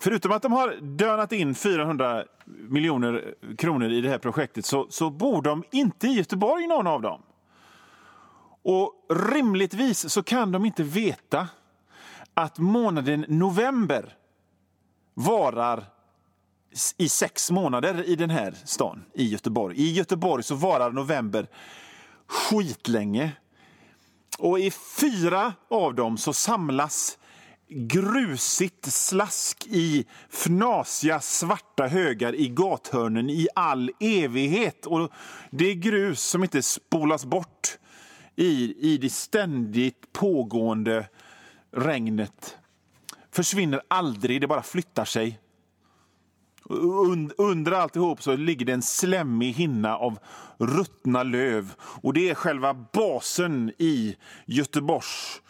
Förutom 0.00 0.32
att 0.32 0.42
de 0.42 0.52
har 0.52 0.76
dönat 0.80 1.32
in 1.32 1.54
400 1.54 2.24
miljoner 2.44 3.34
kronor 3.58 3.90
i 3.90 4.00
det 4.00 4.08
här 4.08 4.18
projektet 4.18 4.64
så, 4.66 4.86
så 4.90 5.10
bor 5.10 5.42
de 5.42 5.64
inte 5.70 6.06
i 6.06 6.12
Göteborg, 6.12 6.66
någon 6.66 6.86
av 6.86 7.02
dem. 7.02 7.22
Och 8.62 9.06
rimligtvis 9.32 10.12
så 10.12 10.22
kan 10.22 10.52
de 10.52 10.64
inte 10.64 10.82
veta 10.82 11.48
att 12.34 12.58
månaden 12.58 13.24
november 13.28 14.16
varar 15.14 15.84
i 16.96 17.08
sex 17.08 17.50
månader 17.50 18.04
i 18.04 18.16
den 18.16 18.30
här 18.30 18.54
stan, 18.64 19.04
i 19.14 19.28
Göteborg. 19.28 19.76
I 19.76 19.92
Göteborg 19.92 20.42
så 20.42 20.54
varar 20.54 20.90
november 20.90 21.46
skitlänge. 22.26 23.32
Och 24.38 24.58
i 24.58 24.70
fyra 24.70 25.52
av 25.70 25.94
dem 25.94 26.18
så 26.18 26.32
samlas 26.32 27.18
grusigt 27.74 28.92
slask 28.92 29.66
i 29.66 30.06
fnasiga 30.30 31.20
svarta 31.20 31.86
högar 31.86 32.34
i 32.34 32.48
gathörnen 32.48 33.30
i 33.30 33.48
all 33.54 33.90
evighet. 34.00 34.86
Och 34.86 35.12
Det 35.50 35.70
är 35.70 35.74
grus 35.74 36.22
som 36.22 36.42
inte 36.42 36.62
spolas 36.62 37.24
bort 37.24 37.78
i, 38.36 38.74
i 38.92 38.98
det 38.98 39.10
ständigt 39.10 40.12
pågående 40.12 41.08
regnet. 41.72 42.56
Försvinner 43.30 43.82
aldrig, 43.88 44.40
det 44.40 44.46
bara 44.46 44.62
flyttar 44.62 45.04
sig. 45.04 45.38
Under 47.38 47.72
alltihop 47.72 48.22
så 48.22 48.36
ligger 48.36 48.66
det 48.66 48.72
en 48.72 48.82
slemmig 48.82 49.52
hinna 49.52 49.96
av 49.96 50.18
ruttna 50.58 51.22
löv. 51.22 51.74
Och 51.78 52.12
Det 52.12 52.30
är 52.30 52.34
själva 52.34 52.74
basen 52.74 53.72
i 53.78 54.16
Göteborgs 54.46 55.42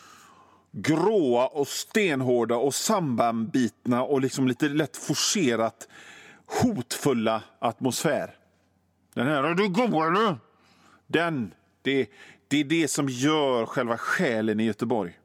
gråa 0.72 1.46
och 1.46 1.68
stenhårda 1.68 2.56
och 2.56 2.74
sammanbitna 2.74 4.02
och 4.02 4.20
liksom 4.20 4.48
lite 4.48 4.68
lätt 4.68 4.96
forcerat 4.96 5.88
hotfulla 6.46 7.42
atmosfär. 7.58 8.34
Den 9.14 9.26
här, 9.26 9.42
är 9.42 9.54
du 9.54 9.68
god 9.68 9.94
eller? 9.94 10.38
Den, 11.06 11.54
det, 11.82 12.10
det 12.48 12.60
är 12.60 12.64
det 12.64 12.88
som 12.88 13.08
gör 13.08 13.66
själva 13.66 13.98
själen 13.98 14.60
i 14.60 14.64
Göteborg. 14.64 15.18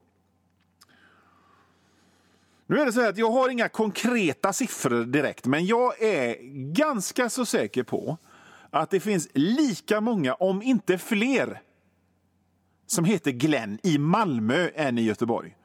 Nu 2.69 2.79
är 2.79 2.85
det 2.85 2.93
så 2.93 3.09
att 3.09 3.17
jag 3.17 3.31
har 3.31 3.49
inga 3.49 3.69
konkreta 3.69 4.53
siffror 4.53 5.05
direkt, 5.05 5.45
men 5.45 5.65
jag 5.65 6.01
är 6.01 6.35
ganska 6.73 7.29
så 7.29 7.45
säker 7.45 7.83
på 7.83 8.17
att 8.69 8.89
det 8.89 8.99
finns 8.99 9.27
lika 9.33 10.01
många, 10.01 10.33
om 10.33 10.61
inte 10.61 10.97
fler, 10.97 11.61
som 12.87 13.05
heter 13.05 13.31
Glenn 13.31 13.79
i 13.83 13.97
Malmö 13.97 14.69
än 14.75 14.97
i 14.97 15.01
Göteborg. 15.01 15.55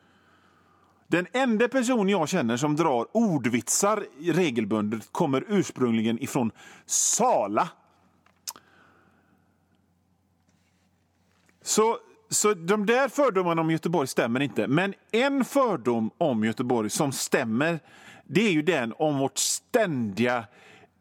Den 1.07 1.27
enda 1.33 1.69
person 1.69 2.09
jag 2.09 2.29
känner 2.29 2.57
som 2.57 2.77
drar 2.77 3.07
ordvitsar 3.13 4.07
regelbundet 4.21 5.13
kommer 5.13 5.45
ursprungligen 5.49 6.23
ifrån 6.23 6.51
Sala. 6.87 7.69
Så, 11.63 11.99
så 12.29 12.55
de 12.55 12.87
där 12.87 13.09
fördomarna 13.09 13.61
om 13.61 13.71
Göteborg 13.71 14.09
stämmer 14.09 14.41
inte. 14.41 14.69
Men 14.69 14.95
en 15.11 15.45
fördom 15.45 16.11
om 16.19 16.45
Göteborg 16.45 16.91
som 16.91 17.13
stämmer 17.13 17.81
det 18.25 18.47
är 18.47 18.53
ju 18.53 18.63
den 18.63 18.95
om 18.99 19.19
vårt 19.19 19.39
ständiga 19.39 20.45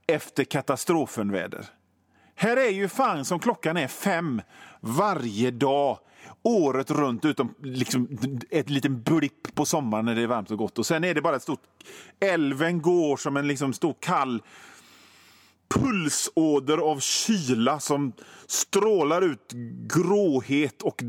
efter 0.08 0.44
katastrofen-väder. 0.44 1.66
Här 2.36 2.58
är 2.58 2.70
ju 2.70 2.88
fan 2.88 3.26
som 3.26 3.40
klockan 3.40 3.78
är 3.78 3.88
fem 3.88 4.42
varje 4.80 5.52
dag 5.52 6.00
året 6.44 6.92
runt 6.92 7.26
utom 7.26 7.54
liksom 7.62 8.08
ett 8.50 8.70
liten 8.70 9.02
blipp 9.02 9.56
på 9.56 9.66
sommaren 9.66 10.06
när 10.06 10.16
det 10.16 10.22
är 10.22 10.28
varmt 10.28 10.52
och 10.52 10.58
gott. 10.58 10.80
Och 10.80 10.86
Sen 10.86 11.04
är 11.04 11.14
det 11.14 11.22
bara 11.22 11.36
ett 11.36 11.42
stort... 11.42 11.64
Älven 12.20 12.82
går 12.82 13.18
som 13.18 13.38
en 13.38 13.48
liksom 13.48 13.74
stor 13.74 13.96
kall 14.00 14.42
pulsåder 15.74 16.78
av 16.78 17.00
kyla 17.00 17.80
som 17.80 18.14
strålar 18.48 19.22
ut 19.22 19.52
gråhet 19.88 20.82
och 20.82 21.04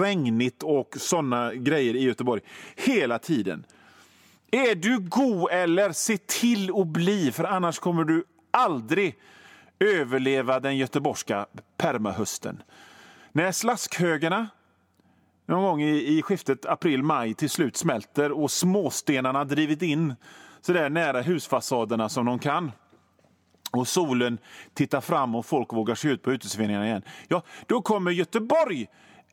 regnigt 0.00 0.62
och 0.62 0.96
såna 0.98 1.54
grejer 1.54 1.96
i 1.96 2.02
Göteborg 2.02 2.42
hela 2.76 3.18
tiden. 3.18 3.64
Är 4.50 4.74
du 4.74 4.98
god 4.98 5.50
eller 5.50 5.92
se 5.92 6.18
till 6.18 6.70
att 6.80 6.86
bli, 6.86 7.32
för 7.32 7.44
annars 7.44 7.78
kommer 7.78 8.04
du 8.04 8.24
aldrig 8.50 9.18
överleva 9.78 10.60
den 10.60 10.76
göteborgska 10.76 11.46
permahösten. 11.76 12.62
När 13.32 13.52
slaskhögarna 13.52 14.48
någon 15.46 15.62
gång 15.62 15.82
i, 15.82 16.18
i 16.18 16.22
skiftet 16.22 16.66
april-maj 16.66 17.34
till 17.34 17.50
slut 17.50 17.76
smälter 17.76 18.32
och 18.32 18.50
småstenarna 18.50 19.44
drivit 19.44 19.82
in 19.82 20.14
så 20.60 20.72
där 20.72 20.90
nära 20.90 21.22
husfasaderna 21.22 22.08
som 22.08 22.26
de 22.26 22.38
kan 22.38 22.72
och 23.70 23.88
solen 23.88 24.38
tittar 24.74 25.00
fram 25.00 25.34
och 25.34 25.46
folk 25.46 25.72
vågar 25.72 25.94
se 25.94 26.08
ut 26.08 26.22
på 26.22 26.32
uteserveringarna 26.32 26.86
igen. 26.86 27.02
Ja, 27.28 27.42
då 27.66 27.82
kommer 27.82 28.10
Göteborg 28.10 28.88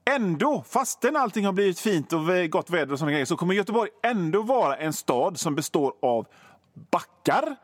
ändå, 0.05 0.63
fastän 0.67 1.15
allting 1.15 1.45
har 1.45 1.53
blivit 1.53 1.79
fint 1.79 2.13
och 2.13 2.21
gott 2.49 2.69
väder 2.69 2.93
och 2.93 2.99
sådana 2.99 3.11
grejer, 3.11 3.25
så 3.25 3.37
kommer 3.37 3.53
Göteborg 3.53 3.89
ändå 4.03 4.41
vara 4.41 4.77
en 4.77 4.93
stad 4.93 5.39
som 5.39 5.55
består 5.55 5.93
av 6.01 6.27
backar, 6.91 7.55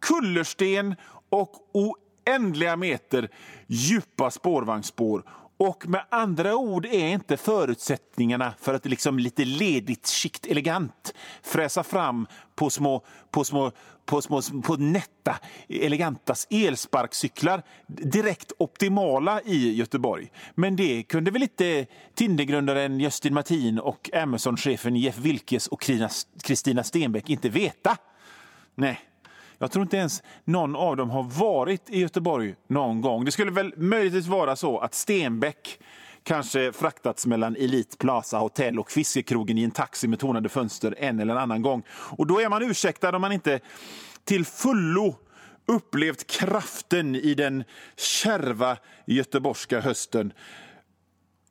kullersten 0.00 0.94
och 1.28 1.52
oändliga 1.72 2.76
meter 2.76 3.28
djupa 3.66 4.30
spårvagnsspår 4.30 5.22
och 5.58 5.88
med 5.88 6.04
andra 6.10 6.56
ord 6.56 6.86
är 6.86 7.08
inte 7.08 7.36
förutsättningarna 7.36 8.54
för 8.60 8.74
att 8.74 8.86
liksom 8.86 9.18
lite 9.18 9.44
ledigt, 9.44 10.08
skikt, 10.08 10.46
elegant 10.46 11.14
fräsa 11.42 11.82
fram 11.82 12.26
på 12.54 12.70
små, 12.70 13.04
på 13.30 13.44
små, 13.44 13.72
på 14.06 14.22
små 14.22 14.42
på 14.64 14.76
nätta, 14.76 15.38
eleganta 15.68 16.34
elsparkcyklar 16.50 17.62
direkt 17.86 18.52
optimala 18.58 19.42
i 19.42 19.74
Göteborg. 19.74 20.32
Men 20.54 20.76
det 20.76 21.02
kunde 21.02 21.30
väl 21.30 21.42
inte 21.42 21.86
Tindergrundaren 22.14 23.00
Justin 23.00 23.34
Martin 23.34 23.78
och 23.78 24.10
Amazon-chefen 24.14 24.96
Jeff 24.96 25.18
Wilkes 25.18 25.66
och 25.66 25.90
Kristina 26.42 26.84
Stenbeck 26.84 27.30
inte 27.30 27.48
veta? 27.48 27.96
Nej. 28.74 29.00
Jag 29.58 29.70
tror 29.70 29.82
inte 29.82 29.96
ens 29.96 30.22
någon 30.44 30.76
av 30.76 30.96
dem 30.96 31.10
har 31.10 31.22
varit 31.22 31.90
i 31.90 32.00
Göteborg 32.00 32.54
någon 32.66 33.00
gång. 33.00 33.24
Det 33.24 33.30
skulle 33.30 33.50
väl 33.50 33.74
möjligtvis 33.76 34.26
vara 34.26 34.56
så 34.56 34.78
att 34.78 34.94
Stenbeck 34.94 35.78
kanske 36.22 36.72
fraktats 36.72 37.26
mellan 37.26 37.56
Elite 37.56 37.96
Plaza 37.96 38.38
Hotel 38.38 38.78
och 38.78 38.90
Fiskekrogen 38.90 39.58
i 39.58 39.64
en 39.64 39.70
taxi 39.70 40.08
med 40.08 40.18
tonade 40.18 40.48
fönster 40.48 40.94
en 40.98 41.20
eller 41.20 41.36
annan 41.36 41.62
gång. 41.62 41.82
Och 41.90 42.26
då 42.26 42.40
är 42.40 42.48
man 42.48 42.62
ursäktad 42.62 43.16
om 43.16 43.20
man 43.20 43.32
inte 43.32 43.60
till 44.24 44.44
fullo 44.44 45.16
upplevt 45.66 46.26
kraften 46.26 47.14
i 47.14 47.34
den 47.34 47.64
kärva 47.96 48.76
göteborgska 49.06 49.80
hösten 49.80 50.32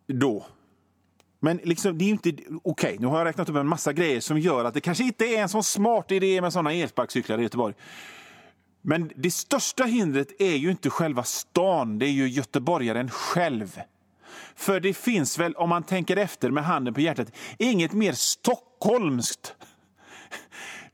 då. 0.08 0.46
Men 1.40 1.60
liksom, 1.64 1.98
det 1.98 2.06
är 2.06 2.10
inte... 2.10 2.30
Okej, 2.30 2.60
okay, 2.64 2.98
nu 3.00 3.08
har 3.08 3.18
jag 3.18 3.26
räknat 3.26 3.50
upp 3.50 3.56
en 3.56 3.68
massa 3.68 3.94
grejer 3.94 4.20
som 4.20 4.40
gör 4.40 4.66
att 4.66 4.74
det 4.74 4.82
kanske 4.82 5.04
inte 5.04 5.26
är 5.26 5.42
en 5.42 5.50
så 5.50 5.64
smart 5.64 6.12
idé 6.12 6.42
med 6.42 6.54
såna 6.54 6.74
elsparkcyklar 6.74 7.40
i 7.40 7.44
Göteborg. 7.44 7.76
Men 8.82 9.12
det 9.16 9.32
största 9.32 9.84
hindret 9.84 10.42
är 10.42 10.56
ju 10.56 10.72
inte 10.72 10.90
själva 10.90 11.24
stan, 11.24 12.00
det 12.00 12.06
är 12.06 12.12
ju 12.12 12.28
göteborgaren 12.28 13.10
själv. 13.10 13.82
För 14.56 14.80
det 14.80 14.94
finns 14.94 15.40
väl, 15.40 15.56
om 15.56 15.70
man 15.70 15.84
tänker 15.84 16.18
efter 16.18 16.52
med 16.52 16.64
handen 16.64 16.94
på 16.94 17.02
hjärtat, 17.02 17.32
inget 17.58 17.94
mer 17.94 18.14
stockholmskt 18.14 19.56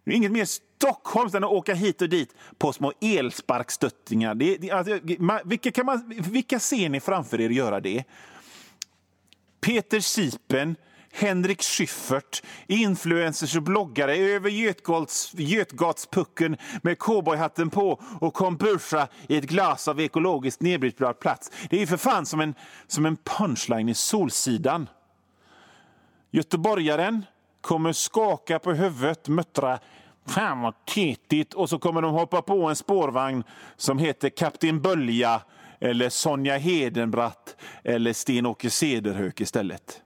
Inget 0.06 0.32
mer 0.32 0.45
stockholmskt 0.45 1.36
än 1.36 1.43
att 1.43 1.51
åka 1.51 1.73
hit 1.73 2.01
och 2.01 2.10
dit 2.10 2.36
på 2.58 2.73
små 2.73 2.93
elsparkstöttingar. 3.01 4.36
Det, 4.36 4.58
det, 4.58 4.71
alltså, 4.71 4.99
vilka, 5.45 5.71
kan 5.71 5.86
man, 5.86 6.13
vilka 6.32 6.60
ser 6.60 6.89
ni 6.89 6.99
framför 6.99 7.41
er 7.41 7.49
göra 7.49 7.79
det? 7.79 8.03
Peter 9.63 9.99
Sipen, 9.99 10.76
Henrik 11.12 11.62
Schyffert, 11.62 12.43
influencers 12.67 13.56
och 13.56 13.63
bloggare 13.63 14.15
över 14.15 14.49
Götgats, 14.49 15.34
Götgatspucken 15.34 16.58
med 16.82 16.99
cowboyhatten 16.99 17.69
på 17.69 18.02
och 18.21 18.34
kombucha 18.34 19.08
i 19.28 19.38
ett 19.38 19.43
glas 19.43 19.88
av 19.88 20.02
ekologiskt 20.02 20.62
nedbrytbar 20.62 21.13
plats. 21.13 21.52
Det 21.69 21.76
är 21.76 21.80
ju 21.80 21.88
för 21.88 21.97
fan 21.97 22.26
som 22.26 22.41
en, 22.41 22.56
som 22.88 23.06
en 23.06 23.17
punchline 23.17 23.89
i 23.89 23.93
Solsidan. 23.93 24.89
Göteborgaren 26.32 27.26
kommer 27.62 27.91
skaka 27.93 28.60
på 28.60 28.73
huvudet, 28.73 29.28
muttra 29.28 29.80
Fan 30.26 30.62
vad 30.62 30.86
tetigt! 30.86 31.54
Och 31.54 31.69
så 31.69 31.80
kommer 31.80 32.02
de 32.02 32.13
hoppa 32.13 32.41
på 32.41 32.65
en 32.65 32.76
spårvagn 32.76 33.43
som 33.76 33.97
heter 33.97 34.30
Kapten 34.30 34.82
Bölja 34.82 35.41
eller 35.84 36.10
Sonja 36.10 36.58
Hedenbratt 36.58 37.56
eller 37.84 38.13
Sten-Åke 38.13 38.69
Cederhök 38.69 39.41
istället. 39.41 40.02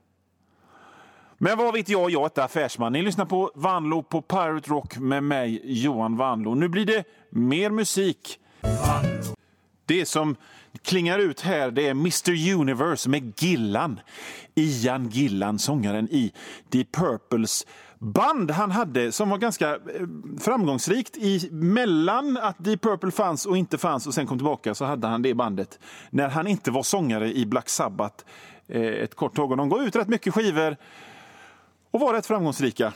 Men 1.38 1.58
vad 1.58 1.74
vet 1.74 1.88
jag, 1.88 2.10
jag 2.10 2.20
är 2.20 2.24
inte 2.24 2.44
affärsman. 2.44 2.92
Ni 2.92 3.02
lyssnar 3.02 3.24
på 3.24 3.50
Vanlo 3.54 4.02
på 4.02 4.22
Pirate 4.22 4.70
Rock 4.70 4.96
med 4.96 5.22
mig, 5.22 5.60
Johan 5.64 6.16
Vanlo. 6.16 6.54
Nu 6.54 6.68
blir 6.68 6.86
det 6.86 7.04
mer 7.30 7.70
musik. 7.70 8.38
Det 9.86 10.06
som 10.06 10.36
klingar 10.82 11.18
ut 11.18 11.40
här 11.40 11.70
det 11.70 11.86
är 11.86 11.90
Mr 11.90 12.54
Universe 12.54 13.08
med 13.08 13.42
Gillan. 13.42 14.00
Ian 14.54 15.08
Gillan, 15.08 15.58
sångaren 15.58 16.08
i 16.10 16.32
Deep 16.68 16.92
Purples 16.92 17.66
band 17.98 18.50
han 18.50 18.70
hade 18.70 19.12
som 19.12 19.30
var 19.30 19.38
ganska 19.38 19.70
eh, 19.70 19.78
framgångsrikt. 20.40 21.16
I, 21.16 21.48
mellan 21.52 22.36
att 22.36 22.56
Deep 22.58 22.82
Purple 22.82 23.10
fanns 23.10 23.46
och 23.46 23.56
inte 23.56 23.78
fanns 23.78 24.06
och 24.06 24.14
sen 24.14 24.26
kom 24.26 24.38
tillbaka 24.38 24.74
så 24.74 24.84
hade 24.84 25.06
han 25.06 25.22
det 25.22 25.34
bandet 25.34 25.78
när 26.10 26.28
han 26.28 26.46
inte 26.46 26.70
var 26.70 26.82
sångare 26.82 27.32
i 27.32 27.46
Black 27.46 27.68
Sabbath 27.68 28.24
eh, 28.68 28.82
ett 28.82 29.14
kort 29.14 29.36
tag. 29.36 29.50
Och 29.50 29.56
de 29.56 29.68
gav 29.68 29.82
ut 29.82 29.96
rätt 29.96 30.08
mycket 30.08 30.34
skivor 30.34 30.76
och 31.90 32.00
var 32.00 32.14
rätt 32.14 32.26
framgångsrika. 32.26 32.92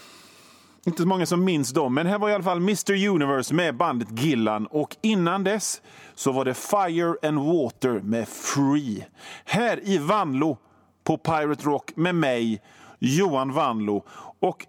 Inte 0.87 1.03
så 1.03 1.09
många 1.09 1.27
som 1.27 1.45
minns 1.45 1.73
dem, 1.73 1.95
men 1.95 2.07
här 2.07 2.19
var 2.19 2.31
i 2.31 2.35
alla 2.35 2.45
fall 2.45 2.59
Mr 2.59 3.09
Universe 3.09 3.55
med 3.55 3.77
bandet 3.77 4.21
Gillan. 4.21 4.67
Och 4.67 4.97
innan 5.03 5.45
dess 5.45 5.83
så 6.15 6.33
var 6.33 6.45
det 6.45 6.55
Fire 6.55 7.29
and 7.29 7.39
Water 7.39 8.01
med 8.01 8.29
Free. 8.29 9.07
Här 9.45 9.89
i 9.89 9.99
Vanlo 9.99 10.59
på 11.05 11.19
Pirate 11.19 11.65
Rock 11.65 11.91
med 11.97 12.15
mig, 12.15 12.63
Johan 12.99 13.53
Vanlo. 13.53 14.05
Och 14.41 14.67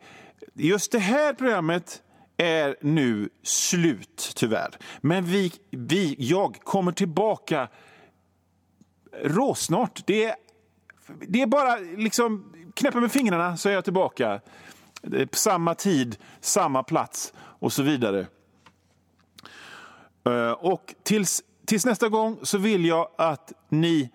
just 0.53 0.91
det 0.91 0.99
här 0.99 1.33
programmet 1.33 2.03
är 2.37 2.75
nu 2.81 3.29
slut, 3.43 4.31
tyvärr. 4.35 4.77
Men 5.01 5.25
vi, 5.25 5.53
vi, 5.71 6.15
jag 6.19 6.59
kommer 6.63 6.91
tillbaka 6.91 7.67
råsnart. 9.23 10.03
Det 10.05 10.23
är, 10.23 10.35
det 11.27 11.41
är 11.41 11.47
bara 11.47 11.75
liksom 11.75 12.53
knäppa 12.73 12.99
med 12.99 13.11
fingrarna 13.11 13.57
så 13.57 13.69
är 13.69 13.73
jag 13.73 13.83
tillbaka. 13.83 14.41
På 15.31 15.37
samma 15.37 15.75
tid, 15.75 16.17
samma 16.41 16.83
plats 16.83 17.33
och 17.37 17.73
så 17.73 17.83
vidare. 17.83 18.27
Eh, 20.25 20.51
och 20.51 20.95
tills, 21.03 21.43
tills 21.65 21.85
nästa 21.85 22.09
gång 22.09 22.39
så 22.43 22.57
vill 22.57 22.85
jag 22.85 23.09
att 23.17 23.53
ni 23.69 24.09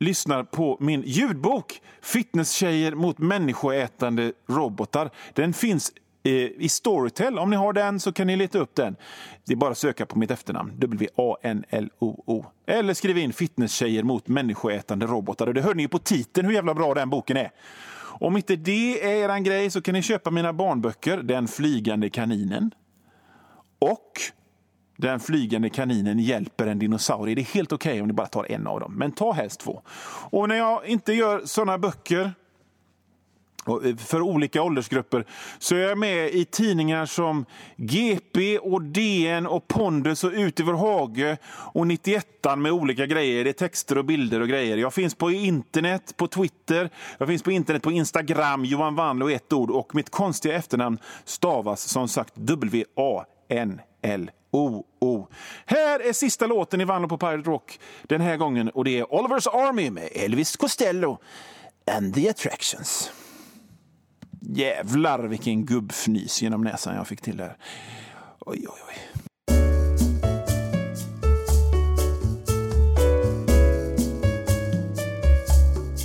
lyssnar 0.00 0.42
på 0.42 0.76
min 0.80 1.02
ljudbok 1.06 1.80
Fitnesstjejer 2.02 2.94
mot 2.94 3.18
människoätande 3.18 4.32
robotar. 4.48 5.10
Den 5.34 5.52
finns 5.52 5.92
eh, 6.22 6.32
i 6.32 6.68
Storytel. 6.68 7.38
Om 7.38 7.50
ni 7.50 7.56
har 7.56 7.72
den 7.72 8.00
så 8.00 8.12
kan 8.12 8.26
ni 8.26 8.36
leta 8.36 8.58
upp 8.58 8.74
den. 8.74 8.96
Det 9.46 9.52
är 9.52 9.56
bara 9.56 9.70
att 9.70 9.78
söka 9.78 10.06
på 10.06 10.18
mitt 10.18 10.30
efternamn, 10.30 10.72
W-A-N-L-O-O. 10.78 12.46
Eller 12.66 12.94
skriv 12.94 13.18
in 13.18 13.32
fitnesstjejer 13.32 14.02
mot 14.02 14.28
människoätande 14.28 15.06
robotar. 15.06 15.46
Och 15.46 15.54
det 15.54 15.62
hör 15.62 15.74
ni 15.74 15.82
ju 15.82 15.88
på 15.88 15.98
titeln 15.98 16.46
hur 16.46 16.54
jävla 16.54 16.74
bra 16.74 16.94
den 16.94 17.10
boken 17.10 17.36
är. 17.36 17.50
Om 18.20 18.36
inte 18.36 18.56
det 18.56 19.04
är 19.04 19.30
er 19.30 19.38
grej 19.38 19.70
så 19.70 19.82
kan 19.82 19.94
ni 19.94 20.02
köpa 20.02 20.30
mina 20.30 20.52
barnböcker 20.52 21.16
Den 21.16 21.48
flygande 21.48 22.10
kaninen 22.10 22.70
och 23.78 24.20
den 25.00 25.20
flygande 25.20 25.70
kaninen 25.70 26.18
hjälper 26.18 26.66
en 26.66 26.78
dinosaurie. 26.78 27.34
Det 27.34 27.40
är 27.40 27.54
helt 27.54 27.72
okej 27.72 27.90
okay 27.90 28.00
om 28.00 28.06
ni 28.08 28.12
bara 28.12 28.26
tar 28.26 28.52
en 28.52 28.66
av 28.66 28.80
dem, 28.80 28.94
men 28.96 29.12
ta 29.12 29.32
helst 29.32 29.60
två. 29.60 29.82
Och 30.30 30.48
när 30.48 30.56
jag 30.56 30.86
inte 30.86 31.12
gör 31.12 31.42
såna 31.44 31.78
böcker 31.78 32.32
eh, 33.84 33.96
för 33.96 34.20
olika 34.20 34.62
åldersgrupper 34.62 35.24
så 35.58 35.74
är 35.74 35.78
jag 35.78 35.98
med 35.98 36.30
i 36.30 36.44
tidningar 36.44 37.06
som 37.06 37.44
GP, 37.76 38.58
och 38.58 38.82
DN, 38.82 39.46
och 39.46 39.68
Pondus 39.68 40.24
och 40.24 40.32
Ut 40.32 40.60
i 40.60 40.62
vår 40.62 40.74
hage 40.74 41.36
och 41.46 41.86
91 41.86 42.26
med 42.56 42.72
olika 42.72 43.06
grejer. 43.06 43.44
Det 43.44 43.50
är 43.50 43.52
texter 43.52 43.98
och 43.98 44.04
bilder 44.04 44.40
och 44.40 44.48
grejer. 44.48 44.76
Jag 44.76 44.94
finns 44.94 45.14
på 45.14 45.30
internet, 45.30 46.14
på 46.16 46.26
Twitter, 46.26 46.90
jag 47.18 47.28
finns 47.28 47.42
på 47.42 47.50
internet 47.50 47.82
på 47.82 47.90
Instagram, 47.90 48.64
Johan 48.64 48.94
Wanlo 48.94 49.30
ett 49.30 49.52
ord 49.52 49.70
och 49.70 49.94
mitt 49.94 50.10
konstiga 50.10 50.54
efternamn 50.56 50.98
stavas 51.24 51.82
som 51.82 52.08
sagt 52.08 52.32
W-A-N-L 52.36 54.30
oh, 54.50 54.82
oh. 55.00 55.26
Här 55.66 56.00
är 56.00 56.12
sista 56.12 56.46
låten 56.46 56.80
i 56.80 56.84
Vanlo 56.84 57.08
på 57.08 57.18
Pirate 57.18 57.50
Rock 57.50 57.80
den 58.02 58.20
här 58.20 58.36
gången 58.36 58.68
och 58.68 58.84
det 58.84 58.98
är 58.98 59.04
Oliver's 59.04 59.68
Army 59.68 59.90
med 59.90 60.08
Elvis 60.12 60.56
Costello 60.56 61.18
and 61.96 62.14
the 62.14 62.28
Attractions. 62.28 63.10
Jävlar 64.40 65.18
vilken 65.18 65.66
gubbfnys 65.66 66.42
genom 66.42 66.64
näsan 66.64 66.96
jag 66.96 67.06
fick 67.06 67.20
till 67.20 67.36
där. 67.36 67.56
Oj, 68.40 68.66
oj, 68.68 68.80
oj. 68.88 69.24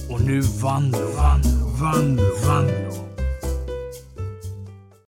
Och 0.09 0.21
nu 0.21 0.41
Vanlo, 0.41 1.11
Vanlo, 1.17 1.67
Vanlo, 1.79 2.23
Vanlo. 2.47 3.04